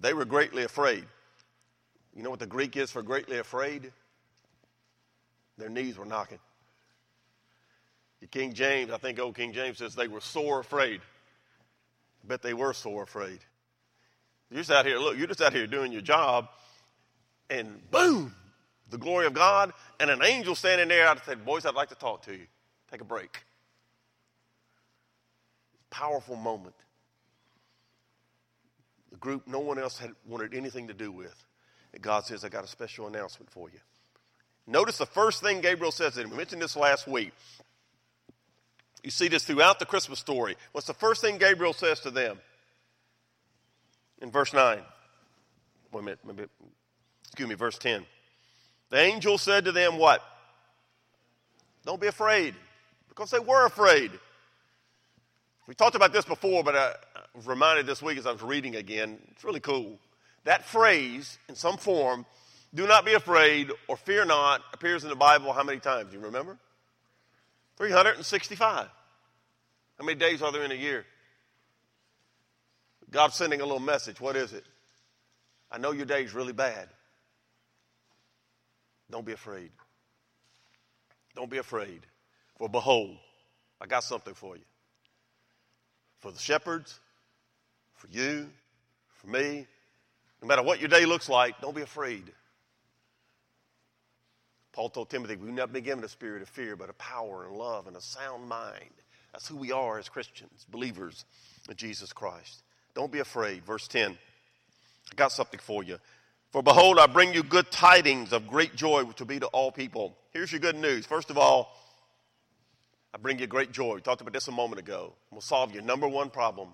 [0.00, 1.04] They were greatly afraid.
[2.16, 3.92] You know what the Greek is for greatly afraid?
[5.58, 6.38] Their knees were knocking.
[8.20, 11.00] The King James, I think old King James says they were sore afraid.
[11.00, 13.38] I bet they were sore afraid.
[14.50, 16.48] You're just out here, look, you're just out here doing your job,
[17.50, 18.34] and boom,
[18.90, 21.08] the glory of God, and an angel standing there.
[21.08, 22.46] I said, Boys, I'd like to talk to you.
[22.90, 23.44] Take a break.
[25.94, 26.74] Powerful moment.
[29.12, 31.32] The group no one else had wanted anything to do with.
[31.92, 33.78] And God says, I got a special announcement for you.
[34.66, 37.32] Notice the first thing Gabriel says, and we mentioned this last week.
[39.04, 40.56] You see this throughout the Christmas story.
[40.72, 42.38] What's the first thing Gabriel says to them?
[44.20, 44.80] In verse 9.
[45.92, 46.42] Wait a minute, maybe,
[47.22, 48.04] excuse me, verse 10.
[48.90, 50.24] The angel said to them, What?
[51.86, 52.56] Don't be afraid,
[53.08, 54.10] because they were afraid.
[55.66, 56.92] We talked about this before, but I
[57.34, 59.18] was reminded this week as I was reading again.
[59.30, 59.98] It's really cool.
[60.44, 62.26] That phrase, in some form,
[62.74, 66.10] do not be afraid or fear not, appears in the Bible how many times?
[66.10, 66.58] Do you remember?
[67.78, 68.88] 365.
[69.98, 71.06] How many days are there in a year?
[73.10, 74.20] God's sending a little message.
[74.20, 74.64] What is it?
[75.70, 76.88] I know your day's really bad.
[79.10, 79.70] Don't be afraid.
[81.34, 82.00] Don't be afraid.
[82.58, 83.16] For behold,
[83.80, 84.62] I got something for you.
[86.24, 87.00] For the shepherds,
[87.96, 88.48] for you,
[89.16, 89.66] for me,
[90.40, 92.32] no matter what your day looks like, don't be afraid.
[94.72, 97.54] Paul told Timothy, We've not been given a spirit of fear, but a power and
[97.54, 98.88] love and a sound mind.
[99.34, 101.26] That's who we are as Christians, believers
[101.68, 102.62] in Jesus Christ.
[102.94, 103.62] Don't be afraid.
[103.62, 104.12] Verse 10.
[104.12, 105.98] I got something for you.
[106.52, 109.70] For behold, I bring you good tidings of great joy, which will be to all
[109.70, 110.16] people.
[110.30, 111.04] Here's your good news.
[111.04, 111.76] First of all,
[113.14, 113.94] I bring you great joy.
[113.94, 115.12] We talked about this a moment ago.
[115.30, 116.68] We'll solve your number one problem.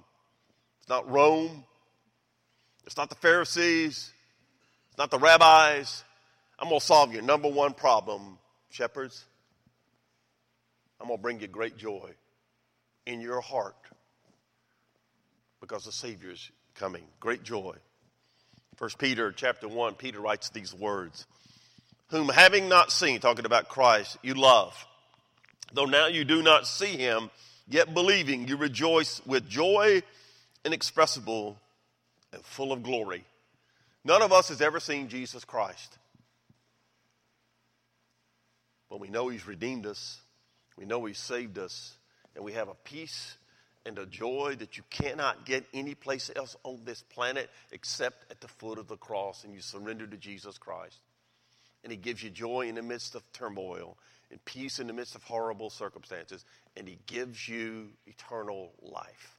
[0.79, 1.65] It's not Rome.
[2.87, 4.11] It's not the Pharisees.
[4.89, 6.03] It's not the rabbis.
[6.59, 8.39] I'm going to solve your number one problem,
[8.71, 9.27] shepherds.
[10.99, 12.11] I'm going to bring you great joy
[13.05, 13.77] in your heart
[15.61, 17.05] because the Savior's coming.
[17.21, 17.77] Great joy.
[18.77, 21.27] First Peter chapter 1, Peter writes these words.
[22.09, 24.87] Whom having not seen, talking about Christ, you love.
[25.73, 27.31] Though now you do not see him,
[27.69, 30.03] yet believing, you rejoice with joy
[30.65, 31.59] inexpressible
[32.33, 33.25] and full of glory.
[34.05, 35.99] None of us has ever seen Jesus Christ.
[38.89, 40.21] But we know He's redeemed us,
[40.77, 41.97] we know He's saved us,
[42.35, 43.37] and we have a peace
[43.87, 48.49] and a joy that you cannot get anyplace else on this planet except at the
[48.49, 50.99] foot of the cross, and you surrender to Jesus Christ.
[51.83, 53.97] And He gives you joy in the midst of turmoil
[54.31, 56.45] and peace in the midst of horrible circumstances,
[56.77, 59.37] and He gives you eternal life.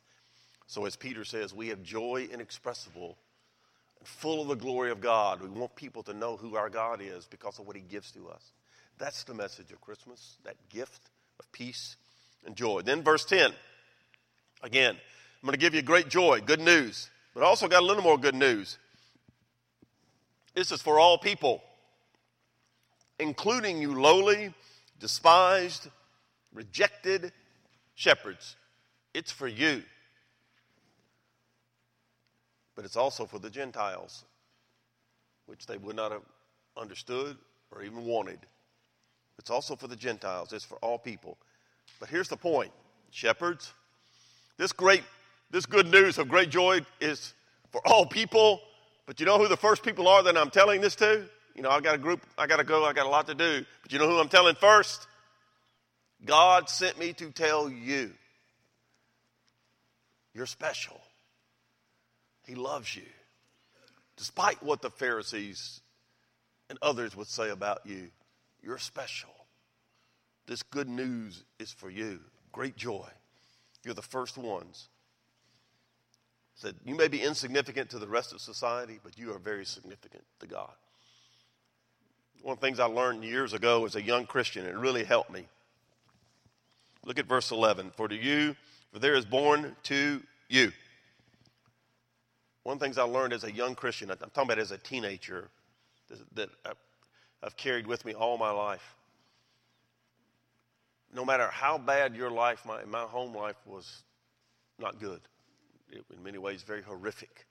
[0.68, 3.18] So, as Peter says, we have joy inexpressible
[4.00, 5.42] and full of the glory of God.
[5.42, 8.30] We want people to know who our God is because of what He gives to
[8.30, 8.52] us.
[8.98, 11.96] That's the message of Christmas, that gift of peace
[12.46, 12.82] and joy.
[12.82, 13.52] Then, verse 10.
[14.64, 17.86] Again, I'm going to give you great joy, good news, but I also got a
[17.86, 18.78] little more good news.
[20.54, 21.64] This is for all people,
[23.18, 24.54] including you lowly,
[25.02, 25.90] despised,
[26.54, 27.34] rejected
[27.96, 28.56] shepherds.
[29.14, 29.84] It's for you.
[32.76, 34.24] But it's also for the Gentiles,
[35.48, 36.22] which they would not have
[36.78, 37.36] understood
[37.72, 38.40] or even wanted.
[39.38, 41.38] It's also for the Gentiles, it's for all people.
[42.00, 42.72] But here's the point
[43.10, 43.74] shepherds,
[44.58, 45.04] this great,
[45.50, 47.34] this good news of great joy is
[47.72, 48.62] for all people.
[49.06, 51.26] But you know who the first people are that I'm telling this to?
[51.56, 53.36] You know, I got a group, I got to go, I got a lot to
[53.36, 53.66] do.
[53.84, 55.08] But you know who I'm telling first?
[56.24, 58.12] God sent me to tell you.
[60.34, 61.02] You're special.
[62.46, 63.04] He loves you.
[64.18, 65.82] Despite what the Pharisees
[66.70, 68.10] and others would say about you,
[68.62, 69.30] you're special.
[70.46, 72.20] This good news is for you.
[72.52, 73.08] Great joy.
[73.84, 74.90] You're the first ones.
[76.56, 80.24] Said, you may be insignificant to the rest of society, but you are very significant
[80.40, 80.72] to God.
[82.42, 85.32] One of the things I learned years ago as a young Christian, it really helped
[85.32, 85.46] me.
[87.06, 87.92] Look at verse 11.
[87.96, 88.56] For to you,
[88.92, 90.72] for there is born to you.
[92.64, 94.78] One of the things I learned as a young Christian, I'm talking about as a
[94.78, 95.50] teenager,
[96.34, 96.50] that
[97.44, 98.96] I've carried with me all my life.
[101.14, 104.04] No matter how bad your life, my, my home life was
[104.80, 105.22] not good.
[105.92, 107.46] It, in many ways, very horrific.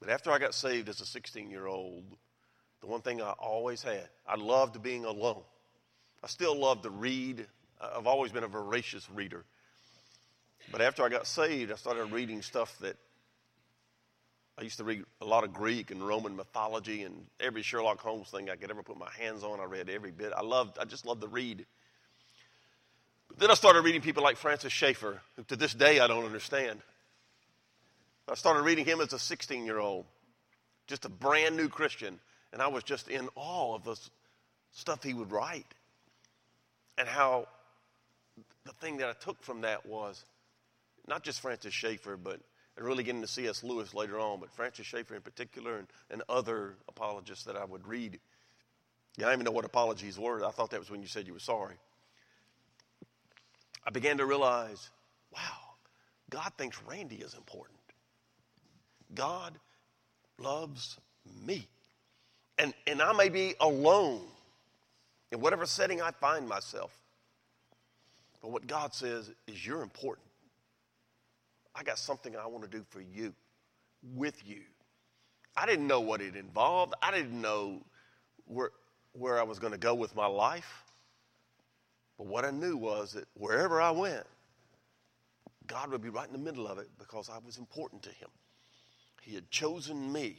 [0.00, 2.04] But after I got saved as a 16 year old,
[2.84, 5.40] the one thing I always had, I loved being alone.
[6.22, 7.46] I still love to read.
[7.80, 9.44] I've always been a voracious reader.
[10.70, 12.96] But after I got saved, I started reading stuff that
[14.58, 18.28] I used to read a lot of Greek and Roman mythology and every Sherlock Holmes
[18.28, 19.60] thing I could ever put my hands on.
[19.60, 20.34] I read every bit.
[20.36, 21.64] I loved, I just loved to read.
[23.28, 26.26] But then I started reading people like Francis Schaeffer, who to this day I don't
[26.26, 26.80] understand.
[28.28, 30.04] I started reading him as a 16 year old,
[30.86, 32.20] just a brand new Christian,
[32.54, 33.98] and I was just in awe of the
[34.70, 35.66] stuff he would write
[36.96, 37.48] and how
[38.64, 40.24] the thing that I took from that was
[41.08, 42.40] not just Francis Schaeffer, but
[42.76, 43.62] and really getting to C.S.
[43.62, 47.86] Lewis later on, but Francis Schaeffer in particular and, and other apologists that I would
[47.86, 48.18] read.
[49.16, 50.44] Yeah, I don't even know what apologies were.
[50.44, 51.74] I thought that was when you said you were sorry.
[53.86, 54.90] I began to realize,
[55.32, 55.74] wow,
[56.30, 57.78] God thinks Randy is important.
[59.12, 59.54] God
[60.38, 60.98] loves
[61.44, 61.68] me.
[62.58, 64.22] And, and I may be alone
[65.32, 66.96] in whatever setting I find myself.
[68.40, 70.26] But what God says is, you're important.
[71.74, 73.34] I got something I want to do for you,
[74.14, 74.60] with you.
[75.56, 76.94] I didn't know what it involved.
[77.02, 77.80] I didn't know
[78.46, 78.70] where,
[79.12, 80.84] where I was going to go with my life.
[82.18, 84.24] But what I knew was that wherever I went,
[85.66, 88.28] God would be right in the middle of it because I was important to Him.
[89.22, 90.36] He had chosen me.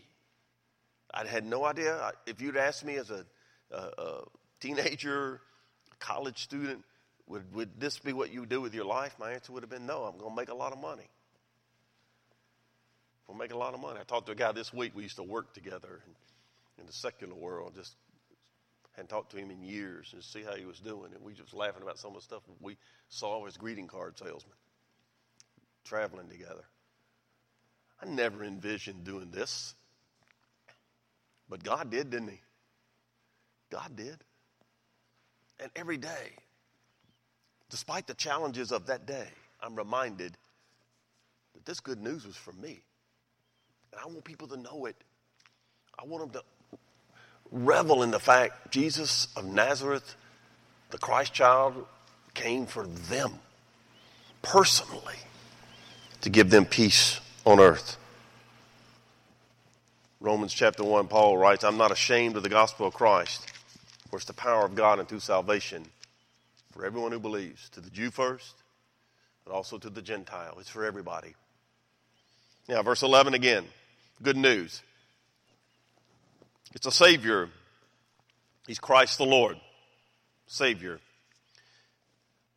[1.16, 2.12] I had no idea.
[2.26, 3.26] If you'd asked me as a,
[3.72, 4.22] a, a
[4.60, 5.40] teenager,
[6.00, 6.84] college student,
[7.28, 9.16] would, would this be what you would do with your life?
[9.18, 11.10] My answer would have been no, I'm going to make a lot of money.
[13.28, 14.00] We'll make a lot of money.
[14.00, 14.92] I talked to a guy this week.
[14.94, 16.02] We used to work together
[16.78, 17.74] in, the secular world.
[17.76, 17.96] Just
[18.92, 21.12] hadn't talked to him in years and see how he was doing.
[21.16, 22.78] And we just laughing about some of the stuff we
[23.10, 24.54] saw as greeting card salesman,
[25.84, 26.66] traveling together.
[28.00, 29.74] I never envisioned doing this.
[31.50, 32.42] But God did, didn't He?
[33.72, 34.18] God did.
[35.60, 36.34] And every day,
[37.70, 39.28] despite the challenges of that day,
[39.62, 40.38] I'm reminded
[41.54, 42.82] that this good news was for me.
[43.92, 44.96] And I want people to know it.
[45.98, 46.78] I want them to
[47.52, 50.16] revel in the fact Jesus of Nazareth,
[50.90, 51.86] the Christ child,
[52.34, 53.40] came for them
[54.42, 55.16] personally
[56.22, 57.98] to give them peace on earth.
[60.26, 63.48] Romans chapter 1, Paul writes, I'm not ashamed of the gospel of Christ,
[64.10, 65.86] for it's the power of God unto salvation
[66.72, 68.56] for everyone who believes, to the Jew first,
[69.46, 70.58] but also to the Gentile.
[70.60, 71.36] It's for everybody.
[72.68, 73.66] Now, verse 11 again.
[74.24, 74.82] Good news.
[76.74, 77.50] It's a Savior.
[78.66, 79.58] He's Christ the Lord.
[80.48, 81.00] Savior.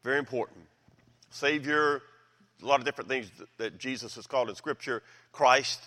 [0.04, 0.60] Very important.
[1.32, 2.00] Savior,
[2.62, 5.02] a lot of different things that Jesus is called in Scripture.
[5.32, 5.80] Christ,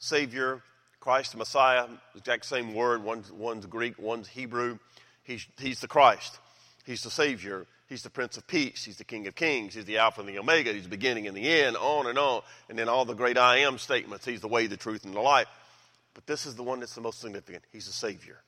[0.00, 0.62] Savior,
[1.02, 1.86] Christ, the Messiah,
[2.16, 3.02] exact same word.
[3.02, 4.78] One's, one's Greek, one's Hebrew.
[5.24, 6.38] He's, he's the Christ.
[6.86, 7.66] He's the Savior.
[7.88, 8.84] He's the Prince of Peace.
[8.84, 9.74] He's the King of Kings.
[9.74, 10.72] He's the Alpha and the Omega.
[10.72, 12.42] He's the beginning and the end, on and on.
[12.68, 14.24] And then all the great I am statements.
[14.24, 15.48] He's the way, the truth, and the life.
[16.14, 17.64] But this is the one that's the most significant.
[17.72, 18.40] He's the Savior.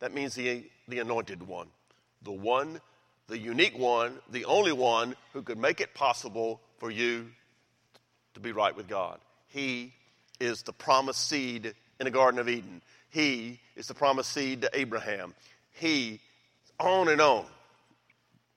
[0.00, 1.68] That means the, the anointed one,
[2.20, 2.78] the one,
[3.26, 7.30] the unique one, the only one who could make it possible for you
[8.34, 9.18] to be right with God.
[9.48, 9.94] He
[10.40, 12.82] is the promised seed in the Garden of Eden.
[13.10, 15.34] He is the promised seed to Abraham.
[15.72, 16.20] He,
[16.78, 17.44] on and on.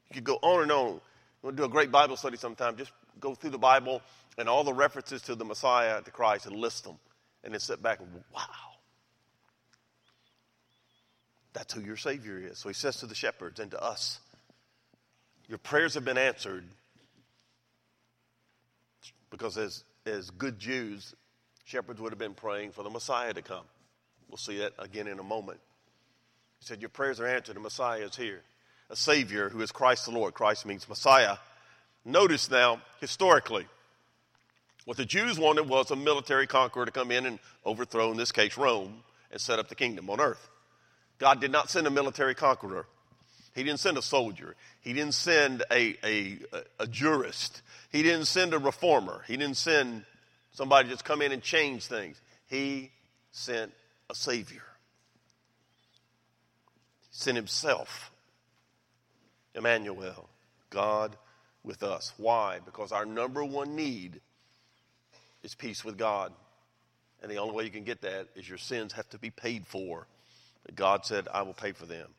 [0.10, 1.02] You could go on and on.
[1.42, 2.78] We'll do a great Bible study sometime.
[2.78, 4.02] Just go through the Bible
[4.38, 6.96] and all the references to the Messiah, to Christ, and list them.
[7.44, 8.42] And then sit back and, wow.
[11.52, 12.58] That's who your Savior is.
[12.58, 14.20] So he says to the shepherds and to us,
[15.48, 16.66] Your prayers have been answered.
[19.30, 21.16] Because as, as good Jews,
[21.64, 23.66] shepherds would have been praying for the Messiah to come.
[24.30, 25.60] We'll see that again in a moment.
[26.60, 28.42] He said, Your prayers are answered, the Messiah is here
[28.90, 30.34] a Savior who is Christ the Lord.
[30.34, 31.38] Christ means Messiah.
[32.06, 33.66] Notice now, historically,
[34.86, 38.32] what the Jews wanted was a military conqueror to come in and overthrow, in this
[38.32, 40.50] case, Rome, and set up the kingdom on earth.
[41.18, 42.86] God did not send a military conqueror.
[43.56, 44.56] He didn't send a soldier.
[44.82, 46.38] He didn't send a, a,
[46.80, 47.62] a, jurist.
[47.92, 49.24] He didn't send a reformer.
[49.28, 50.06] He didn't send
[50.54, 52.20] somebody just come in and change things.
[52.48, 52.92] He
[53.32, 53.74] sent
[54.10, 54.64] a Savior.
[57.02, 58.12] He sent Himself.
[59.56, 60.30] Emmanuel,
[60.70, 61.16] God
[61.64, 62.14] with us.
[62.18, 62.60] Why?
[62.66, 64.20] Because our number one need
[65.44, 66.32] is peace with God.
[67.22, 69.66] And the only way you can get that is your sins have to be paid
[69.68, 70.08] for.
[70.76, 72.10] God said, I will pay for them.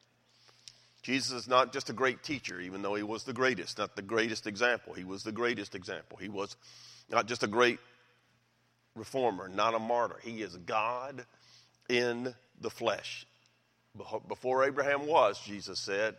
[1.02, 4.02] Jesus is not just a great teacher, even though he was the greatest, not the
[4.02, 4.94] greatest example.
[4.94, 6.16] He was the greatest example.
[6.16, 6.56] He was
[7.10, 7.78] not just a great
[8.94, 10.16] reformer, not a martyr.
[10.22, 11.24] He is God
[11.88, 13.26] in the flesh.
[14.28, 16.16] Before Abraham was, Jesus said,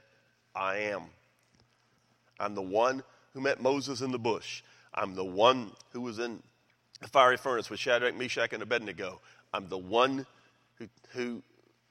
[0.56, 1.04] I am.
[2.40, 3.04] I'm the one
[3.34, 4.64] who met Moses in the bush.
[4.94, 6.42] I'm the one who was in
[7.02, 9.20] the fiery furnace with Shadrach, Meshach, and Abednego.
[9.54, 10.26] I'm the one
[10.76, 11.44] who, who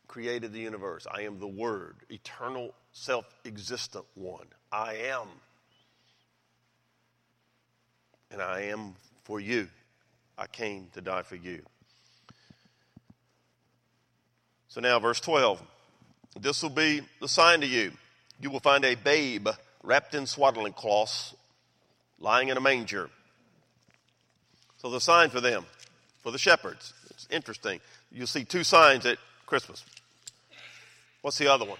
[0.08, 1.06] created the universe.
[1.10, 4.46] I am the Word, eternal, self existent one.
[4.72, 5.28] I am.
[8.30, 9.68] And I am for you.
[10.36, 11.62] I came to die for you.
[14.68, 15.62] So now, verse 12.
[16.40, 17.92] This will be the sign to you.
[18.40, 19.48] You will find a babe
[19.82, 21.34] wrapped in swaddling cloths,
[22.18, 23.08] lying in a manger.
[24.78, 25.64] So the sign for them,
[26.22, 27.80] for the shepherds, it's interesting.
[28.10, 29.84] You'll see two signs at Christmas.
[31.22, 31.78] What's the other one?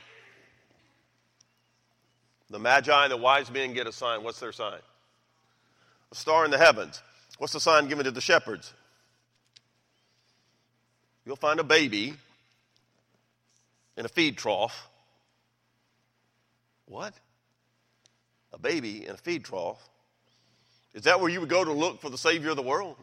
[2.51, 4.23] The Magi, the wise men get a sign.
[4.23, 4.79] What's their sign?
[6.13, 7.03] A star in the heavens.
[7.39, 8.72] What's the sign given to the shepherds?
[11.24, 12.14] You'll find a baby
[13.97, 14.89] in a feed trough.
[16.87, 17.14] What?
[18.53, 19.78] A baby in a feed trough?
[20.95, 22.97] Is that where you would go to look for the Savior of the world?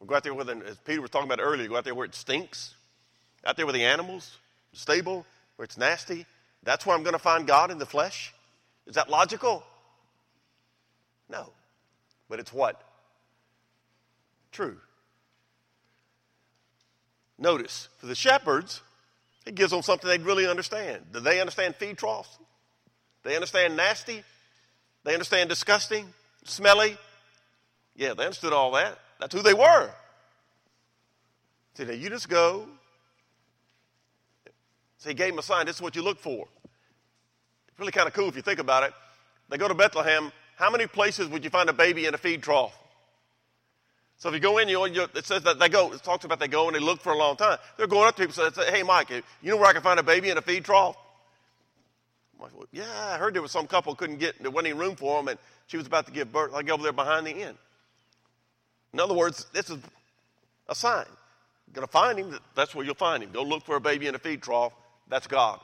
[0.00, 2.06] We go out there with, as Peter was talking about earlier, go out there where
[2.06, 2.74] it stinks,
[3.44, 4.38] out there with the animals,
[4.72, 5.24] stable,
[5.54, 6.26] where it's nasty.
[6.64, 8.34] That's where I'm going to find God in the flesh?
[8.86, 9.62] Is that logical?
[11.28, 11.52] No.
[12.32, 12.80] But it's what?
[14.52, 14.78] True.
[17.38, 18.80] Notice, for the shepherds,
[19.44, 21.02] it gives them something they'd really understand.
[21.12, 22.38] Do they understand feed troughs?
[23.22, 24.22] They understand nasty?
[25.04, 26.06] They understand disgusting,
[26.44, 26.96] smelly?
[27.96, 28.98] Yeah, they understood all that.
[29.20, 29.90] That's who they were.
[31.74, 32.66] See, now you just go.
[34.96, 35.66] So he gave them a sign.
[35.66, 36.48] This is what you look for.
[37.68, 38.94] It's really kind of cool if you think about it.
[39.50, 40.32] They go to Bethlehem.
[40.62, 42.72] How many places would you find a baby in a feed trough?
[44.16, 46.38] So if you go in, you, you, it says that they go, it talks about
[46.38, 47.58] they go and they look for a long time.
[47.76, 49.98] They're going up to people and say, hey, Mike, you know where I can find
[49.98, 50.96] a baby in a feed trough?
[52.38, 54.94] Mike, well, yeah, I heard there was some couple couldn't get, there wasn't any room
[54.94, 56.52] for them, and she was about to give birth.
[56.52, 57.56] Go over there behind the inn.
[58.92, 59.78] In other words, this is
[60.68, 61.06] a sign.
[61.66, 63.32] You're going to find him, that's where you'll find him.
[63.32, 64.72] Go look for a baby in a feed trough.
[65.08, 65.58] That's God.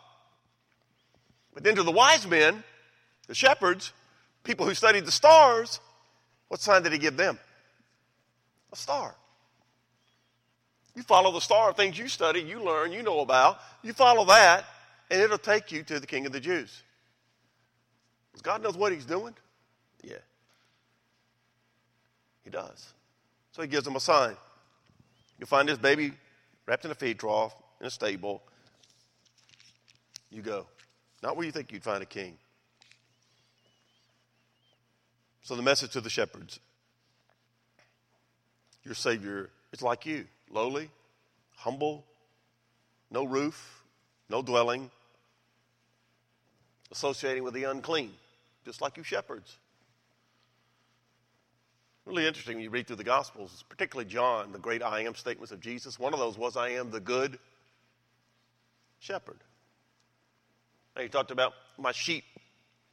[1.54, 2.64] But then to the wise men,
[3.28, 3.92] the shepherds,
[4.44, 5.80] people who studied the stars,
[6.48, 7.38] what sign did he give them?
[8.72, 9.14] A star.
[10.94, 13.58] You follow the star, things you study, you learn, you know about.
[13.82, 14.64] You follow that,
[15.10, 16.82] and it'll take you to the King of the Jews.
[18.42, 19.34] God knows what He's doing?
[20.02, 20.16] Yeah.
[22.42, 22.92] He does.
[23.52, 24.36] So He gives them a sign.
[25.38, 26.12] You'll find this baby
[26.66, 28.42] wrapped in a feed trough in a stable.
[30.30, 30.66] You go.
[31.22, 32.36] Not where you think you'd find a king.
[35.48, 36.60] So the message to the shepherds
[38.84, 40.90] your Savior is like you lowly,
[41.56, 42.04] humble,
[43.10, 43.82] no roof,
[44.28, 44.90] no dwelling,
[46.92, 48.10] associating with the unclean,
[48.66, 49.56] just like you shepherds.
[52.04, 55.50] Really interesting when you read through the Gospels, particularly John, the great I am statements
[55.50, 55.98] of Jesus.
[55.98, 57.38] One of those was, I am the good
[58.98, 59.38] shepherd.
[60.94, 62.24] And he talked about, my sheep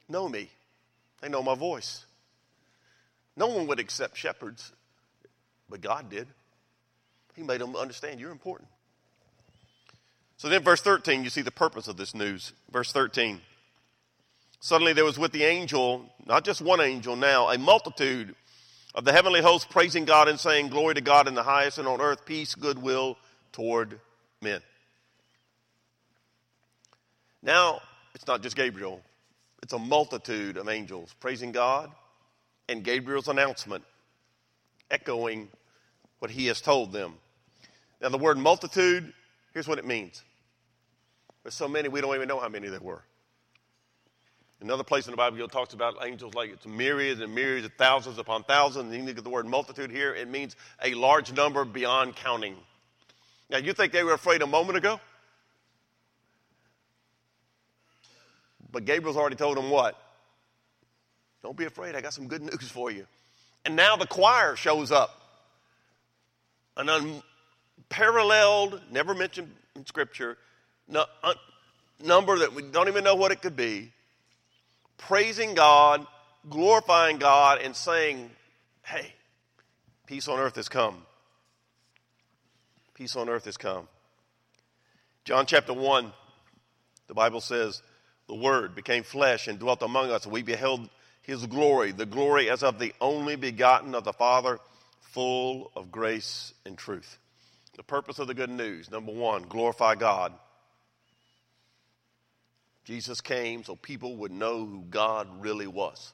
[0.08, 0.50] know me,
[1.20, 2.06] they know my voice.
[3.38, 4.72] No one would accept shepherds
[5.70, 6.28] but God did.
[7.36, 8.70] He made them understand you're important.
[10.38, 12.54] So then, verse 13, you see the purpose of this news.
[12.72, 13.42] Verse 13.
[14.60, 18.36] Suddenly there was with the angel, not just one angel now, a multitude
[18.94, 21.88] of the heavenly hosts praising God and saying, Glory to God in the highest, and
[21.88, 23.18] on earth peace, goodwill
[23.52, 24.00] toward
[24.42, 24.62] men.
[27.42, 27.82] Now,
[28.14, 29.02] it's not just Gabriel,
[29.62, 31.92] it's a multitude of angels praising God
[32.68, 33.84] and Gabriel's announcement
[34.90, 35.50] echoing
[36.20, 37.14] what he has told them.
[38.02, 39.14] Now, the word multitude,
[39.54, 40.24] here's what it means.
[41.44, 43.04] There's so many, we don't even know how many there were.
[44.62, 48.18] Another place in the Bible, talks about angels like it's myriads and myriads of thousands
[48.18, 48.92] upon thousands.
[48.92, 52.56] And you look at the word multitude here, it means a large number beyond counting.
[53.50, 55.00] Now, you think they were afraid a moment ago?
[58.72, 60.02] But Gabriel's already told them what?
[61.46, 63.06] Don't be afraid, I got some good news for you.
[63.66, 65.22] And now the choir shows up.
[66.76, 66.90] An
[67.88, 70.40] unparalleled, never mentioned in Scripture,
[70.88, 73.92] no, un, uh, number that we don't even know what it could be,
[74.98, 76.08] praising God,
[76.50, 78.32] glorifying God, and saying,
[78.82, 79.14] Hey,
[80.08, 81.04] peace on earth has come.
[82.96, 83.88] Peace on earth has come.
[85.26, 86.12] John chapter 1,
[87.06, 87.84] the Bible says,
[88.28, 90.90] The Word became flesh and dwelt among us, and we beheld
[91.26, 94.60] his glory, the glory as of the only begotten of the Father,
[95.00, 97.18] full of grace and truth.
[97.76, 100.34] The purpose of the good news number one, glorify God.
[102.84, 106.14] Jesus came so people would know who God really was.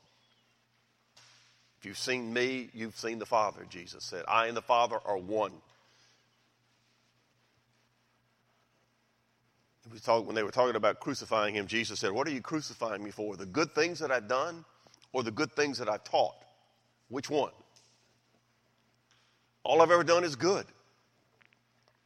[1.80, 4.24] If you've seen me, you've seen the Father, Jesus said.
[4.28, 5.52] I and the Father are one.
[9.92, 13.04] We talk, when they were talking about crucifying him, Jesus said, What are you crucifying
[13.04, 13.36] me for?
[13.36, 14.64] The good things that I've done
[15.14, 16.36] or the good things that I've taught?
[17.10, 17.52] Which one?
[19.64, 20.66] All I've ever done is good.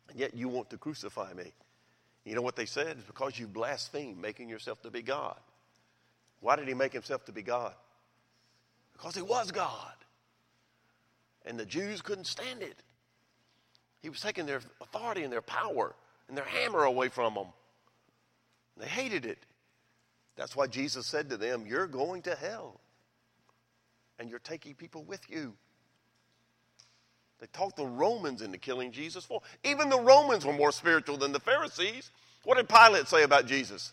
[0.09, 1.51] And yet you want to crucify me.
[2.25, 2.97] You know what they said?
[2.97, 5.39] It's because you blaspheme, making yourself to be God.
[6.41, 7.73] Why did he make himself to be God?
[8.93, 9.93] Because he was God.
[11.45, 12.81] And the Jews couldn't stand it.
[14.01, 15.95] He was taking their authority and their power
[16.27, 17.47] and their hammer away from them.
[18.77, 19.39] They hated it.
[20.35, 22.79] That's why Jesus said to them, You're going to hell.
[24.19, 25.53] And you're taking people with you.
[27.39, 29.41] They talked the Romans into killing Jesus for.
[29.63, 32.09] Even the Romans were more spiritual than the Pharisees.
[32.43, 33.91] What did Pilate say about Jesus?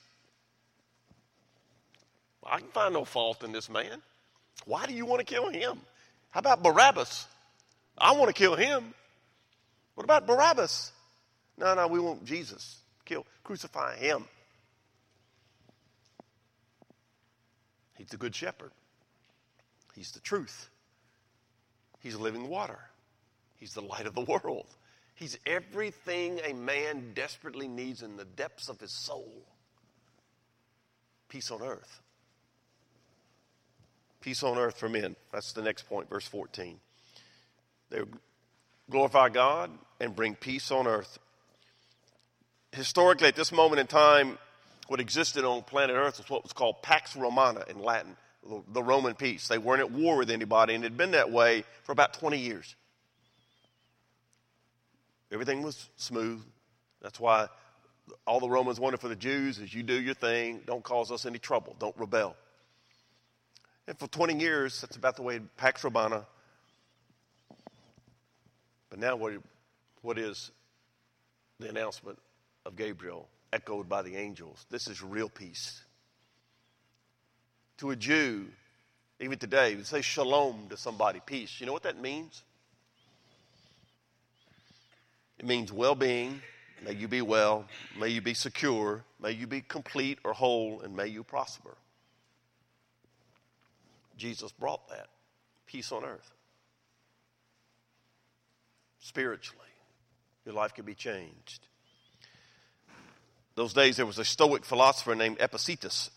[2.44, 4.02] I can find no fault in this man.
[4.64, 5.80] Why do you want to kill him?
[6.30, 7.26] How about Barabbas?
[7.98, 8.94] I want to kill him.
[9.94, 10.92] What about Barabbas?
[11.58, 12.78] No, no, we want Jesus.
[13.04, 14.24] Kill, crucify him.
[17.96, 18.72] He's the good shepherd.
[19.94, 20.68] He's the truth.
[22.00, 22.78] He's living water.
[23.56, 24.66] He's the light of the world.
[25.14, 29.30] He's everything a man desperately needs in the depths of his soul.
[31.28, 32.00] Peace on earth.
[34.20, 35.16] Peace on earth for men.
[35.32, 36.78] That's the next point, verse 14.
[37.90, 38.00] They
[38.90, 39.70] glorify God
[40.00, 41.18] and bring peace on earth.
[42.72, 44.38] Historically, at this moment in time,
[44.88, 48.16] what existed on planet Earth was what was called Pax Romana in Latin,
[48.72, 49.48] the Roman peace.
[49.48, 52.38] They weren't at war with anybody, and it had been that way for about 20
[52.38, 52.74] years.
[55.30, 56.42] Everything was smooth.
[57.00, 57.48] That's why
[58.26, 61.24] all the Romans wanted for the Jews is you do your thing, don't cause us
[61.24, 62.36] any trouble, don't rebel.
[63.86, 66.26] And for 20 years, that's about the way Pax Romana.
[68.90, 69.32] But now, what,
[70.02, 70.50] what is
[71.58, 72.18] the announcement
[72.66, 74.66] of Gabriel, echoed by the angels?
[74.70, 75.82] This is real peace.
[77.82, 78.46] To a Jew,
[79.18, 81.56] even today, we say shalom to somebody, peace.
[81.58, 82.44] You know what that means?
[85.40, 86.40] It means well being.
[86.86, 87.64] May you be well.
[87.98, 89.02] May you be secure.
[89.20, 91.76] May you be complete or whole, and may you prosper.
[94.16, 95.08] Jesus brought that
[95.66, 96.30] peace on earth.
[99.00, 99.58] Spiritually,
[100.44, 101.66] your life can be changed.
[103.56, 106.12] Those days, there was a Stoic philosopher named Epictetus.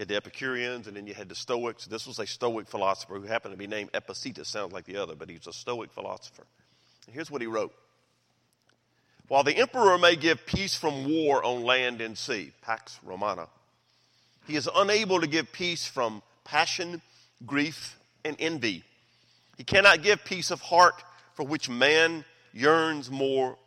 [0.00, 1.84] You had the Epicureans, and then you had the Stoics.
[1.84, 4.48] This was a Stoic philosopher who happened to be named Epictetus.
[4.48, 6.44] Sounds like the other, but he was a Stoic philosopher.
[7.12, 7.74] Here's what he wrote
[9.28, 13.46] While the emperor may give peace from war on land and sea, Pax Romana,
[14.46, 17.02] he is unable to give peace from passion,
[17.44, 18.84] grief, and envy.
[19.58, 20.94] He cannot give peace of heart
[21.34, 22.24] for which man
[22.54, 23.58] yearns more,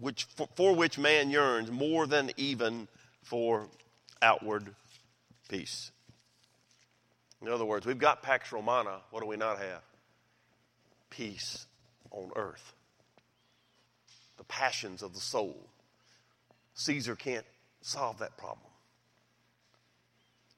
[0.00, 2.88] which, for, for which man yearns more than even
[3.24, 3.66] for
[4.22, 4.74] outward
[5.52, 5.92] peace.
[7.42, 9.00] In other words, we've got Pax Romana.
[9.10, 9.82] What do we not have?
[11.10, 11.66] Peace
[12.10, 12.72] on earth
[14.38, 15.68] the passions of the soul.
[16.74, 17.44] Caesar can't
[17.80, 18.72] solve that problem,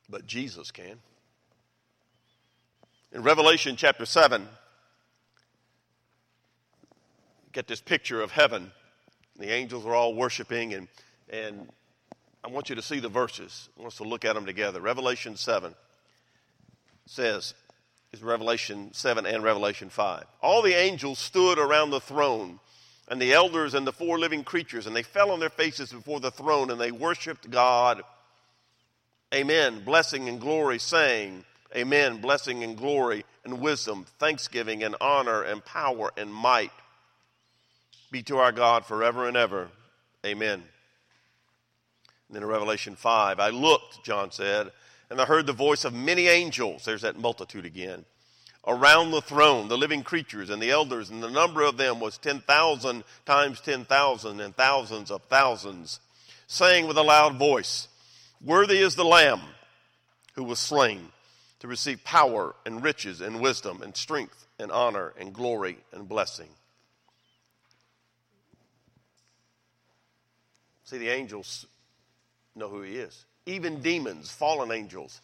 [0.08, 0.98] but Jesus can.
[3.12, 4.48] In Revelation chapter 7,
[7.52, 8.70] get this picture of heaven.
[9.38, 10.88] The angels are all worshiping, and,
[11.28, 11.68] and
[12.44, 13.70] I want you to see the verses.
[13.76, 14.80] I want us to look at them together.
[14.80, 15.74] Revelation 7
[17.06, 17.54] says,
[18.12, 20.24] is Revelation 7 and Revelation 5.
[20.42, 22.60] All the angels stood around the throne
[23.08, 26.20] and the elders and the four living creatures, and they fell on their faces before
[26.20, 28.02] the throne and they worshiped God.
[29.34, 29.82] Amen.
[29.84, 32.20] Blessing and glory, saying, Amen.
[32.20, 36.70] Blessing and glory and wisdom, thanksgiving and honor and power and might
[38.12, 39.68] be to our God forever and ever.
[40.24, 40.62] Amen.
[42.34, 44.72] Then in Revelation 5, I looked, John said,
[45.08, 46.84] and I heard the voice of many angels.
[46.84, 48.04] There's that multitude again
[48.66, 52.18] around the throne, the living creatures and the elders, and the number of them was
[52.18, 56.00] 10,000 times 10,000 and thousands of thousands,
[56.48, 57.86] saying with a loud voice,
[58.44, 59.42] Worthy is the Lamb
[60.34, 61.10] who was slain
[61.60, 66.48] to receive power and riches and wisdom and strength and honor and glory and blessing.
[70.82, 71.66] See, the angels
[72.54, 73.24] know who he is.
[73.46, 75.20] Even demons, fallen angels,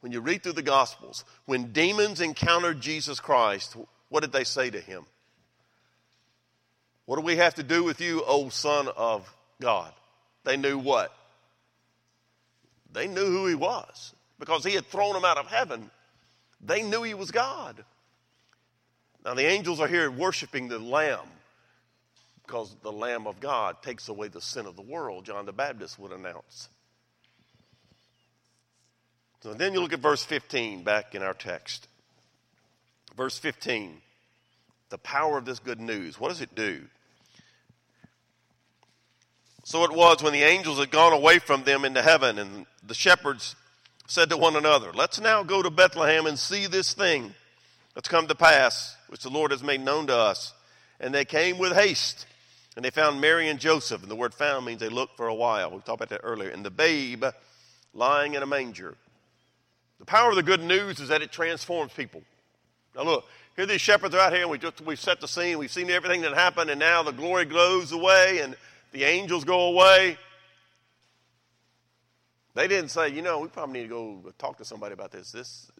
[0.00, 3.76] when you read through the Gospels, when demons encountered Jesus Christ,
[4.10, 5.06] what did they say to him?
[7.06, 9.28] What do we have to do with you, O Son of
[9.60, 9.92] God?
[10.44, 11.14] They knew what?
[12.92, 15.90] They knew who he was because he had thrown them out of heaven.
[16.60, 17.84] They knew he was God.
[19.24, 21.26] Now, the angels are here worshiping the Lamb
[22.46, 25.98] because the Lamb of God takes away the sin of the world, John the Baptist
[25.98, 26.68] would announce.
[29.40, 31.88] So then you look at verse 15 back in our text.
[33.16, 34.00] Verse 15
[34.90, 36.20] the power of this good news.
[36.20, 36.82] What does it do?
[39.64, 42.94] So it was when the angels had gone away from them into heaven, and the
[42.94, 43.56] shepherds
[44.06, 47.34] said to one another, Let's now go to Bethlehem and see this thing
[47.94, 50.52] that's come to pass, which the Lord has made known to us.
[51.00, 52.26] And they came with haste,
[52.76, 54.02] and they found Mary and Joseph.
[54.02, 55.70] And the word found means they looked for a while.
[55.70, 56.50] We talked about that earlier.
[56.50, 57.24] And the babe
[57.92, 58.96] lying in a manger.
[60.00, 62.22] The power of the good news is that it transforms people.
[62.96, 63.24] Now, look,
[63.56, 65.88] here these shepherds are out here, and we just we've set the scene, we've seen
[65.90, 68.56] everything that happened, and now the glory glows away, and
[68.92, 70.18] the angels go away.
[72.54, 75.32] They didn't say, you know, we probably need to go talk to somebody about this.
[75.32, 75.70] This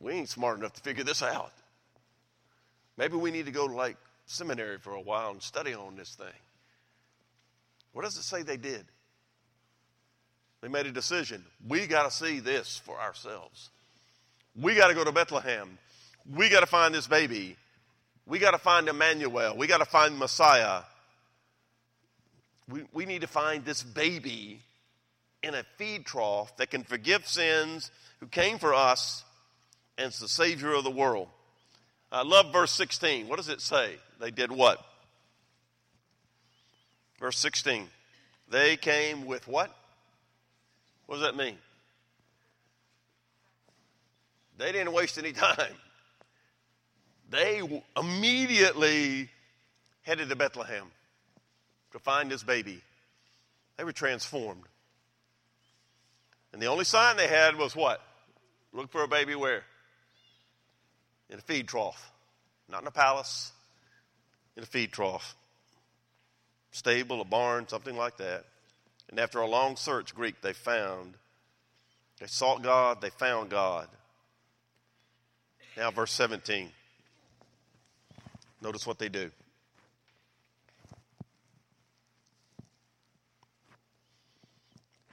[0.00, 1.52] we ain't smart enough to figure this out.
[2.96, 3.96] Maybe we need to go to like
[4.32, 6.26] seminary for a while and study on this thing.
[7.92, 8.84] What does it say they did?
[10.60, 11.44] They made a decision.
[11.66, 13.70] We got to see this for ourselves.
[14.54, 15.78] We got to go to Bethlehem
[16.30, 17.56] we got to find this baby.
[18.26, 19.56] We got to find Emmanuel.
[19.56, 20.82] We got to find Messiah.
[22.68, 24.60] We, we need to find this baby
[25.42, 29.24] in a feed trough that can forgive sins, who came for us,
[29.98, 31.28] and is the Savior of the world.
[32.12, 33.26] I love verse 16.
[33.26, 33.96] What does it say?
[34.20, 34.84] They did what?
[37.18, 37.88] Verse 16.
[38.50, 39.74] They came with what?
[41.06, 41.56] What does that mean?
[44.58, 45.74] They didn't waste any time
[47.32, 47.62] they
[47.98, 49.28] immediately
[50.02, 50.84] headed to Bethlehem
[51.92, 52.80] to find this baby.
[53.76, 54.64] They were transformed.
[56.52, 58.02] And the only sign they had was what?
[58.74, 59.64] Look for a baby where?
[61.32, 62.12] In a feed trough.
[62.68, 63.52] Not in a palace,
[64.56, 65.34] in a feed trough.
[66.70, 68.44] Stable, a barn, something like that.
[69.08, 71.14] And after a long search, Greek, they found.
[72.20, 73.88] They sought God, they found God.
[75.76, 76.70] Now, verse 17.
[78.60, 79.30] Notice what they do.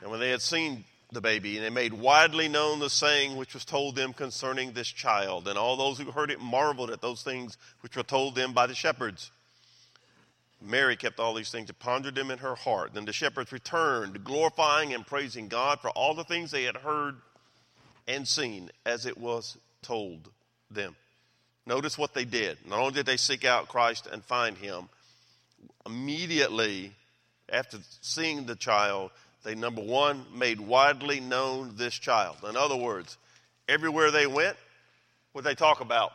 [0.01, 3.53] And when they had seen the baby, and they made widely known the saying which
[3.53, 7.23] was told them concerning this child, and all those who heard it marveled at those
[7.23, 9.31] things which were told them by the shepherds.
[10.61, 12.93] Mary kept all these things and pondered them in her heart.
[12.93, 17.15] Then the shepherds returned, glorifying and praising God for all the things they had heard
[18.07, 20.29] and seen as it was told
[20.69, 20.95] them.
[21.65, 22.57] Notice what they did.
[22.67, 24.89] Not only did they seek out Christ and find him,
[25.85, 26.93] immediately
[27.47, 29.11] after seeing the child,
[29.43, 32.37] they, number one, made widely known this child.
[32.47, 33.17] In other words,
[33.67, 34.57] everywhere they went,
[35.31, 36.11] what they talk about?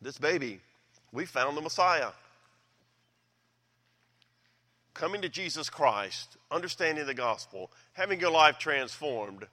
[0.00, 0.60] This baby,
[1.12, 2.10] we found the Messiah.
[4.94, 9.44] Coming to Jesus Christ, understanding the gospel, having your life transformed,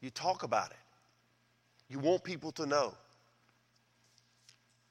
[0.00, 0.76] you talk about it.
[1.88, 2.94] You want people to know.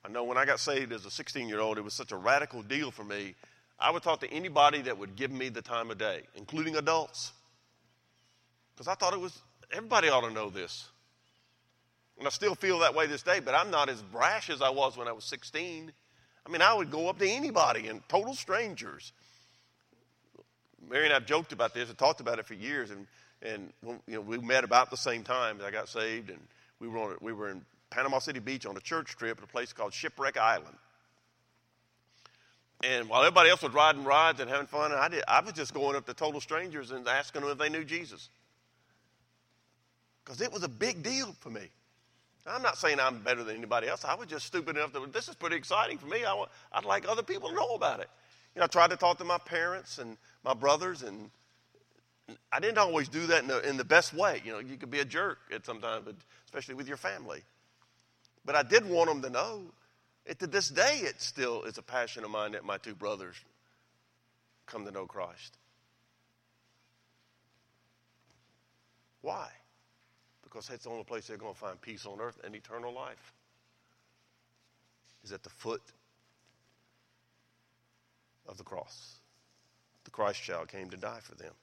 [0.03, 2.17] I know when I got saved as a 16 year old, it was such a
[2.17, 3.35] radical deal for me.
[3.79, 7.33] I would talk to anybody that would give me the time of day, including adults.
[8.73, 9.37] Because I thought it was,
[9.71, 10.89] everybody ought to know this.
[12.17, 14.69] And I still feel that way this day, but I'm not as brash as I
[14.69, 15.91] was when I was 16.
[16.45, 19.11] I mean, I would go up to anybody and total strangers.
[20.89, 23.07] Mary and I have joked about this and talked about it for years, and,
[23.41, 23.73] and
[24.07, 26.39] you know, we met about the same time I got saved, and
[26.79, 29.47] we were, on, we were in Panama City Beach on a church trip at a
[29.47, 30.77] place called Shipwreck Island.
[32.85, 35.73] And while everybody else was riding rides and having fun, I, did, I was just
[35.73, 38.29] going up to total strangers and asking them if they knew Jesus.
[40.23, 41.69] Because it was a big deal for me.
[42.47, 44.05] I'm not saying I'm better than anybody else.
[44.05, 46.25] I was just stupid enough to, this is pretty exciting for me.
[46.25, 48.09] I, want, I'd like other people to know about it.
[48.53, 51.31] You know, I tried to talk to my parents and my brothers, and
[52.51, 54.43] I didn't always do that in the, in the best way.
[54.45, 56.07] You know, you could be a jerk at sometimes,
[56.45, 57.41] especially with your family.
[58.45, 59.61] But I did want them to know.
[60.25, 63.35] It, to this day, it still is a passion of mine that my two brothers
[64.65, 65.57] come to know Christ.
[69.21, 69.49] Why?
[70.43, 73.33] Because that's the only place they're going to find peace on earth and eternal life.
[75.23, 75.81] Is at the foot
[78.47, 79.19] of the cross.
[80.03, 81.53] The Christ child came to die for them.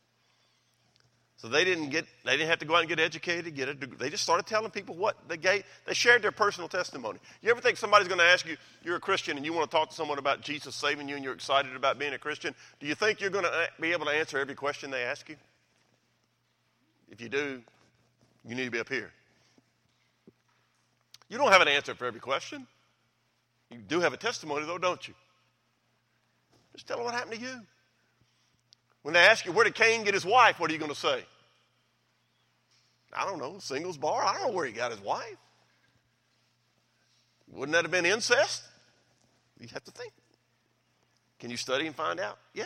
[1.43, 3.99] So they didn't get, they didn't have to go out and get educated, get it.
[3.99, 5.65] They just started telling people what they gave.
[5.87, 7.19] They shared their personal testimony.
[7.43, 9.77] You ever think somebody's going to ask you, you're a Christian and you want to
[9.77, 12.55] talk to someone about Jesus saving you and you're excited about being a Christian?
[12.79, 15.29] Do you think you're going to uh, be able to answer every question they ask
[15.29, 15.35] you?
[17.11, 17.61] If you do,
[18.47, 19.11] you need to be up here.
[21.29, 22.69] You don't have an answer for every question.
[23.69, 25.15] You do have a testimony, though, don't you?
[26.77, 27.63] Just tell them what happened to you.
[29.03, 30.61] When they ask you, where did Cain get his wife?
[30.61, 31.25] What are you going to say?
[33.13, 34.25] I don't know, singles bar?
[34.25, 35.37] I don't know where he got his wife.
[37.51, 38.63] Wouldn't that have been incest?
[39.61, 40.13] You have to think.
[41.39, 42.39] Can you study and find out?
[42.55, 42.65] Yeah.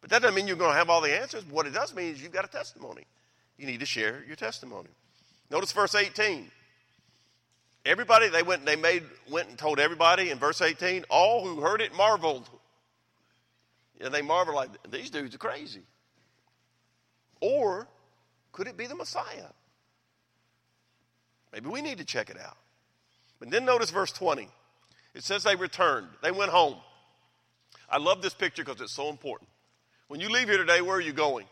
[0.00, 1.44] But that doesn't mean you're going to have all the answers.
[1.46, 3.04] What it does mean is you've got a testimony.
[3.58, 4.88] You need to share your testimony.
[5.50, 6.50] Notice verse 18.
[7.84, 11.60] Everybody, they went, and they made, went and told everybody in verse 18, all who
[11.60, 12.48] heard it marveled.
[14.00, 15.82] And they marveled like, these dudes are crazy.
[17.40, 17.86] Or
[18.52, 19.48] could it be the Messiah?
[21.52, 22.56] Maybe we need to check it out.
[23.38, 24.48] But then notice verse 20.
[25.14, 26.76] It says they returned, they went home.
[27.88, 29.48] I love this picture because it's so important.
[30.06, 31.46] When you leave here today, where are you going?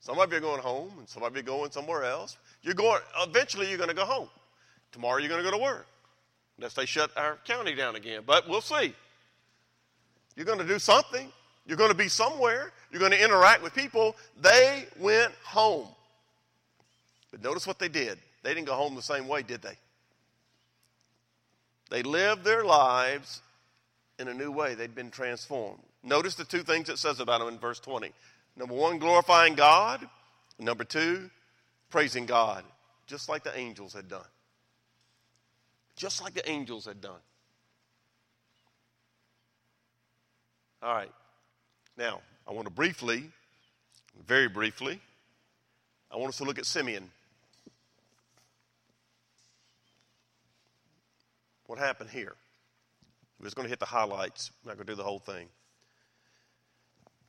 [0.00, 2.36] Some of you are going home, and some of you are going somewhere else.
[2.62, 4.28] You're going, eventually, you're going to go home.
[4.92, 5.86] Tomorrow, you're going to go to work,
[6.56, 8.22] unless they shut our county down again.
[8.26, 8.94] But we'll see.
[10.36, 11.28] You're going to do something.
[11.66, 12.70] You're going to be somewhere.
[12.92, 14.14] You're going to interact with people.
[14.40, 15.88] They went home.
[17.30, 18.18] But notice what they did.
[18.46, 19.76] They didn't go home the same way, did they?
[21.90, 23.42] They lived their lives
[24.20, 24.76] in a new way.
[24.76, 25.80] They'd been transformed.
[26.04, 28.12] Notice the two things it says about them in verse 20.
[28.56, 30.08] Number one, glorifying God.
[30.60, 31.28] Number two,
[31.90, 32.62] praising God,
[33.08, 34.22] just like the angels had done.
[35.96, 37.18] Just like the angels had done.
[40.84, 41.10] All right.
[41.98, 43.24] Now, I want to briefly,
[44.24, 45.00] very briefly,
[46.12, 47.10] I want us to look at Simeon.
[51.66, 52.34] What happened here?
[53.38, 54.50] We're just going to hit the highlights.
[54.62, 55.48] I'm not going to do the whole thing.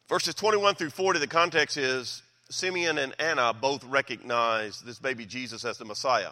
[0.08, 5.66] Verses 21 through 40, the context is Simeon and Anna both recognize this baby Jesus
[5.66, 6.30] as the Messiah.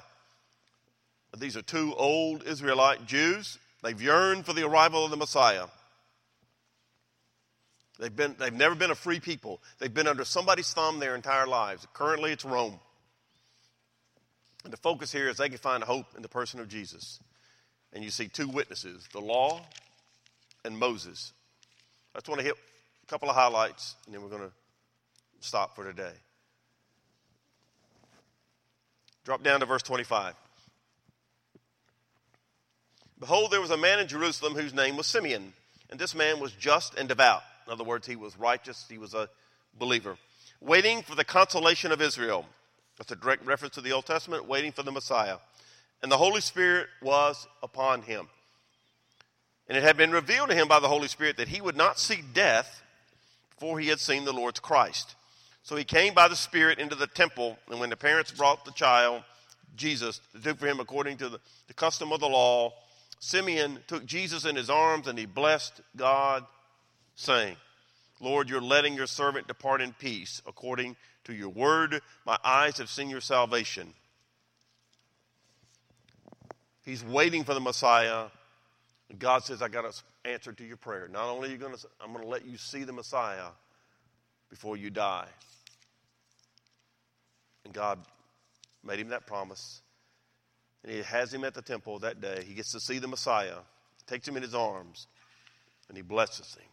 [1.38, 3.58] These are two old Israelite Jews.
[3.84, 5.66] They've yearned for the arrival of the Messiah.
[8.00, 9.62] They've, been, they've never been a free people.
[9.80, 11.86] They've been under somebody's thumb their entire lives.
[11.94, 12.80] Currently, it's Rome.
[14.64, 17.20] And the focus here is they can find hope in the person of Jesus.
[17.96, 19.62] And you see two witnesses the law
[20.64, 21.34] and Moses.
[22.14, 24.52] I just want to hit a couple of highlights, and then we're going to
[25.40, 26.14] stop for today.
[29.24, 30.36] Drop down to verse 25.
[33.20, 35.54] Behold, there was a man in Jerusalem whose name was Simeon,
[35.90, 39.14] and this man was just and devout in other words, he was righteous, he was
[39.14, 39.30] a
[39.78, 40.18] believer.
[40.62, 42.46] Waiting for the consolation of Israel.
[42.98, 45.38] That's a direct reference to the Old Testament, waiting for the Messiah.
[46.02, 48.28] And the Holy Spirit was upon him.
[49.68, 52.00] And it had been revealed to him by the Holy Spirit that he would not
[52.00, 52.84] see death
[53.52, 55.16] before he had seen the Lord's Christ.
[55.64, 58.72] So he came by the Spirit into the temple, and when the parents brought the
[58.72, 59.24] child,
[59.76, 62.72] Jesus, to do for him according to the, the custom of the law,
[63.20, 66.46] Simeon took Jesus in his arms and he blessed God
[67.16, 67.56] saying,
[68.20, 72.02] Lord, you're letting your servant depart in peace according to your word.
[72.26, 73.94] My eyes have seen your salvation.
[76.86, 78.26] He's waiting for the Messiah.
[79.10, 79.92] And God says, I got an
[80.24, 81.08] answer to your prayer.
[81.08, 83.50] Not only are you going to, I'm going to let you see the Messiah
[84.50, 85.28] before you die.
[87.66, 88.00] And God
[88.84, 89.82] made him that promise.
[90.84, 92.44] And he has him at the temple that day.
[92.48, 93.58] He gets to see the Messiah,
[94.06, 95.08] takes him in his arms,
[95.88, 96.70] and he blesses him.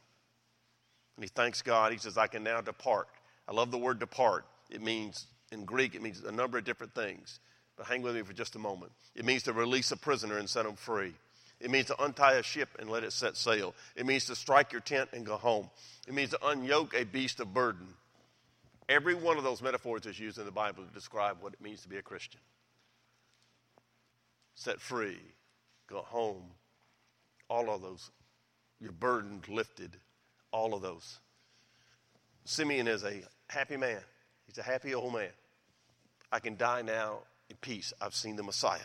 [1.17, 1.93] And he thanks God.
[1.93, 3.09] He says, I can now depart.
[3.49, 4.45] I love the word depart.
[4.71, 7.41] It means, in Greek, it means a number of different things.
[7.77, 8.93] But hang with me for just a moment.
[9.15, 11.15] It means to release a prisoner and set him free.
[11.61, 13.75] It means to untie a ship and let it set sail.
[13.95, 15.71] It means to strike your tent and go home.
[16.09, 17.87] It means to unyoke a beast of burden.
[18.89, 21.83] Every one of those metaphors is used in the Bible to describe what it means
[21.83, 22.41] to be a Christian.
[24.55, 25.19] Set free,
[25.87, 26.43] go home,
[27.49, 28.11] all of those,
[28.81, 29.97] your burden lifted
[30.51, 31.21] all of those.
[32.45, 34.01] Simeon is a happy man.
[34.47, 35.31] He's a happy old man.
[36.31, 37.21] I can die now
[37.53, 37.93] in peace.
[38.01, 38.81] I've seen the Messiah.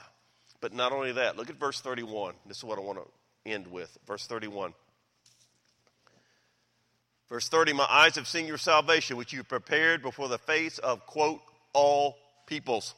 [0.60, 2.34] But not only that, look at verse 31.
[2.46, 3.98] This is what I want to end with.
[4.06, 4.74] Verse 31.
[7.30, 11.06] Verse 30 My eyes have seen your salvation, which you prepared before the face of,
[11.06, 11.42] quote,
[11.74, 12.94] all peoples.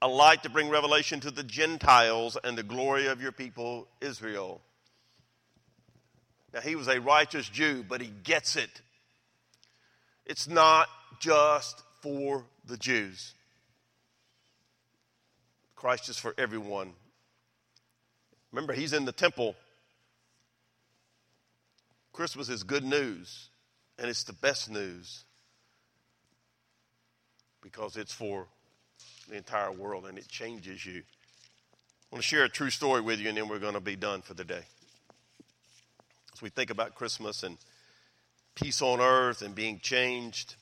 [0.00, 4.60] A light to bring revelation to the Gentiles and the glory of your people, Israel.
[6.52, 8.70] Now, he was a righteous Jew, but he gets it.
[10.24, 10.88] It's not
[11.20, 13.34] just for the Jews.
[15.84, 16.94] Christ is for everyone.
[18.52, 19.54] Remember, he's in the temple.
[22.10, 23.50] Christmas is good news,
[23.98, 25.26] and it's the best news
[27.60, 28.46] because it's for
[29.28, 31.02] the entire world and it changes you.
[31.02, 33.94] I want to share a true story with you, and then we're going to be
[33.94, 34.62] done for the day.
[36.32, 37.58] As we think about Christmas and
[38.54, 40.54] peace on earth and being changed.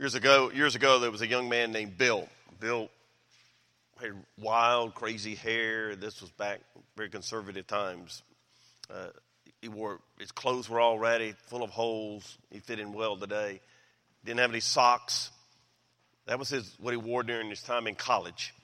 [0.00, 2.26] Years ago, years ago, there was a young man named Bill.
[2.58, 2.88] Bill
[4.00, 5.94] had wild, crazy hair.
[5.94, 6.60] This was back
[6.96, 8.22] very conservative times.
[8.88, 9.08] Uh,
[9.60, 12.38] he wore his clothes were all ratty, full of holes.
[12.50, 13.60] He fit in well today.
[14.24, 15.30] Didn't have any socks.
[16.24, 18.54] That was his what he wore during his time in college.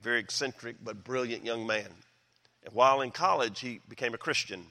[0.00, 1.88] Very eccentric but brilliant young man.
[2.62, 4.66] And while in college, he became a Christian.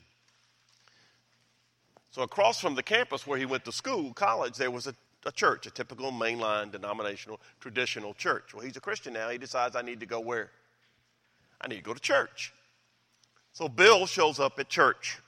[2.12, 4.94] So, across from the campus where he went to school, college, there was a,
[5.26, 8.54] a church, a typical mainline denominational, traditional church.
[8.54, 9.28] Well, he's a Christian now.
[9.28, 10.50] He decides, I need to go where?
[11.60, 12.52] I need to go to church.
[13.52, 15.18] So, Bill shows up at church.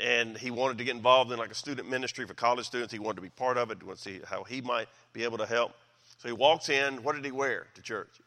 [0.00, 2.92] And he wanted to get involved in like a student ministry for college students.
[2.92, 5.46] He wanted to be part of it, to see how he might be able to
[5.46, 5.72] help.
[6.18, 7.02] So he walks in.
[7.02, 8.20] What did he wear to church?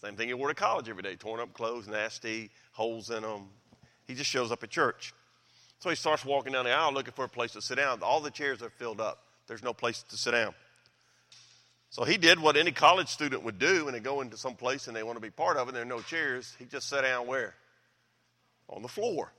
[0.00, 3.48] Same thing he wore to college every day torn up clothes, nasty, holes in them.
[4.06, 5.14] He just shows up at church.
[5.78, 8.02] So he starts walking down the aisle looking for a place to sit down.
[8.02, 10.54] All the chairs are filled up, there's no place to sit down.
[11.90, 14.86] So he did what any college student would do when they go into some place
[14.86, 16.54] and they want to be part of it, and there are no chairs.
[16.58, 17.54] He just sat down where?
[18.68, 19.32] On the floor.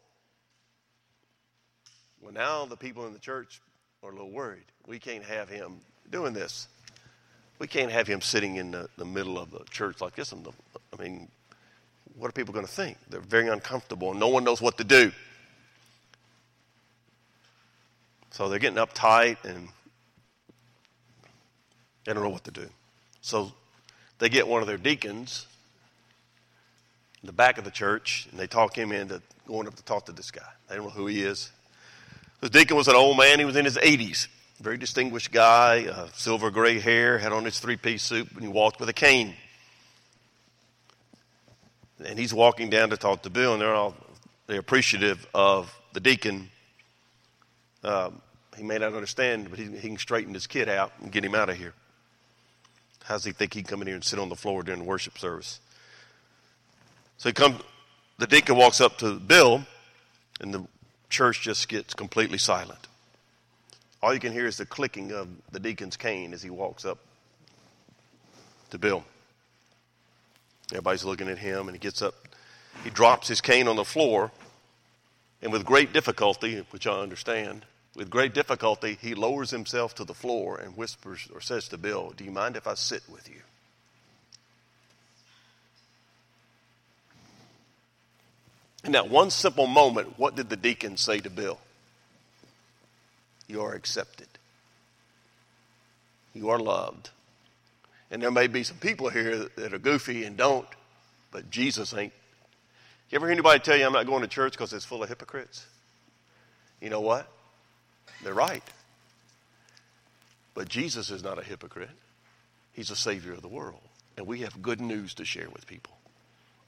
[2.21, 3.61] Well, now the people in the church
[4.01, 4.65] are a little worried.
[4.87, 6.67] We can't have him doing this.
[7.59, 10.33] We can't have him sitting in the, the middle of the church like this.
[10.33, 11.27] I mean,
[12.15, 12.97] what are people going to think?
[13.09, 15.11] They're very uncomfortable, and no one knows what to do.
[18.31, 19.69] So they're getting uptight, and
[22.05, 22.67] they don't know what to do.
[23.21, 23.51] So
[24.19, 25.47] they get one of their deacons
[27.21, 30.05] in the back of the church, and they talk him into going up to talk
[30.05, 30.41] to this guy.
[30.69, 31.51] They don't know who he is.
[32.41, 33.39] The deacon was an old man.
[33.39, 34.27] He was in his 80s.
[34.59, 38.47] Very distinguished guy, uh, silver gray hair, had on his three piece suit, and he
[38.47, 39.33] walked with a cane.
[42.03, 43.95] And he's walking down to talk to Bill, and they're all
[44.47, 46.49] they're appreciative of the deacon.
[47.83, 48.21] Um,
[48.55, 51.35] he may not understand, but he, he can straighten his kid out and get him
[51.35, 51.73] out of here.
[53.03, 54.85] How does he think he can come in here and sit on the floor during
[54.85, 55.59] worship service?
[57.17, 57.61] So he comes,
[58.17, 59.65] the deacon walks up to Bill,
[60.41, 60.65] and the
[61.09, 62.87] church just gets completely silent.
[64.01, 66.99] All you can hear is the clicking of the deacon's cane as he walks up
[68.71, 69.03] to Bill.
[70.71, 72.13] Everybody's looking at him, and he gets up.
[72.83, 74.31] He drops his cane on the floor,
[75.41, 77.65] and with great difficulty, which I understand,
[77.95, 82.13] with great difficulty, he lowers himself to the floor and whispers or says to Bill,
[82.15, 83.41] Do you mind if I sit with you?
[88.83, 91.59] In that one simple moment, what did the deacon say to Bill?
[93.47, 94.27] You are accepted.
[96.33, 97.09] You are loved.
[98.11, 100.67] And there may be some people here that are goofy and don't,
[101.31, 102.13] but Jesus ain't.
[103.09, 105.09] You ever hear anybody tell you I'm not going to church because it's full of
[105.09, 105.65] hypocrites?
[106.81, 107.27] You know what?
[108.23, 108.63] They're right.
[110.53, 111.89] But Jesus is not a hypocrite.
[112.73, 113.81] He's a Savior of the world.
[114.17, 115.97] And we have good news to share with people.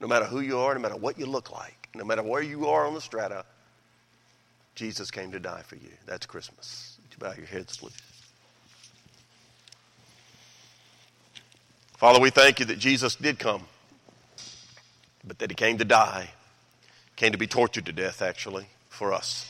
[0.00, 2.68] No matter who you are, no matter what you look like, no matter where you
[2.68, 3.44] are on the strata,
[4.74, 5.90] Jesus came to die for you.
[6.06, 6.96] That's Christmas.
[7.02, 7.92] Would you bow your heads, please?
[11.98, 13.64] Father, we thank you that Jesus did come,
[15.24, 16.30] but that he came to die,
[17.16, 19.46] came to be tortured to death, actually, for us.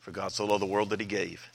[0.00, 1.48] For God so loved the world that he gave.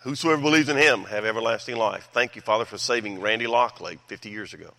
[0.00, 2.08] Whosoever believes in him have everlasting life.
[2.12, 4.72] Thank you, Father, for saving Randy Lockley 50 years ago.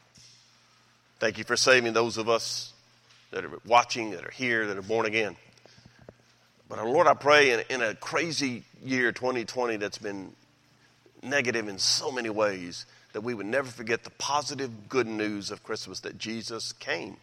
[1.19, 2.73] Thank you for saving those of us
[3.31, 5.37] that are watching, that are here, that are born again.
[6.67, 10.33] But uh, Lord, I pray in, in a crazy year, 2020, that's been
[11.21, 15.63] negative in so many ways, that we would never forget the positive good news of
[15.63, 17.15] Christmas that Jesus came.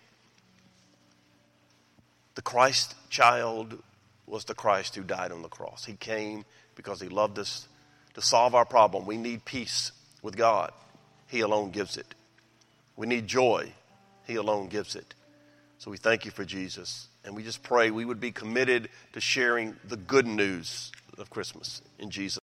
[2.40, 3.82] The Christ child
[4.26, 5.84] was the Christ who died on the cross.
[5.84, 7.68] He came because he loved us
[8.14, 9.04] to solve our problem.
[9.04, 10.72] We need peace with God.
[11.26, 12.14] He alone gives it.
[12.96, 13.70] We need joy.
[14.26, 15.12] He alone gives it.
[15.76, 17.08] So we thank you for Jesus.
[17.26, 21.82] And we just pray we would be committed to sharing the good news of Christmas
[21.98, 22.38] in Jesus.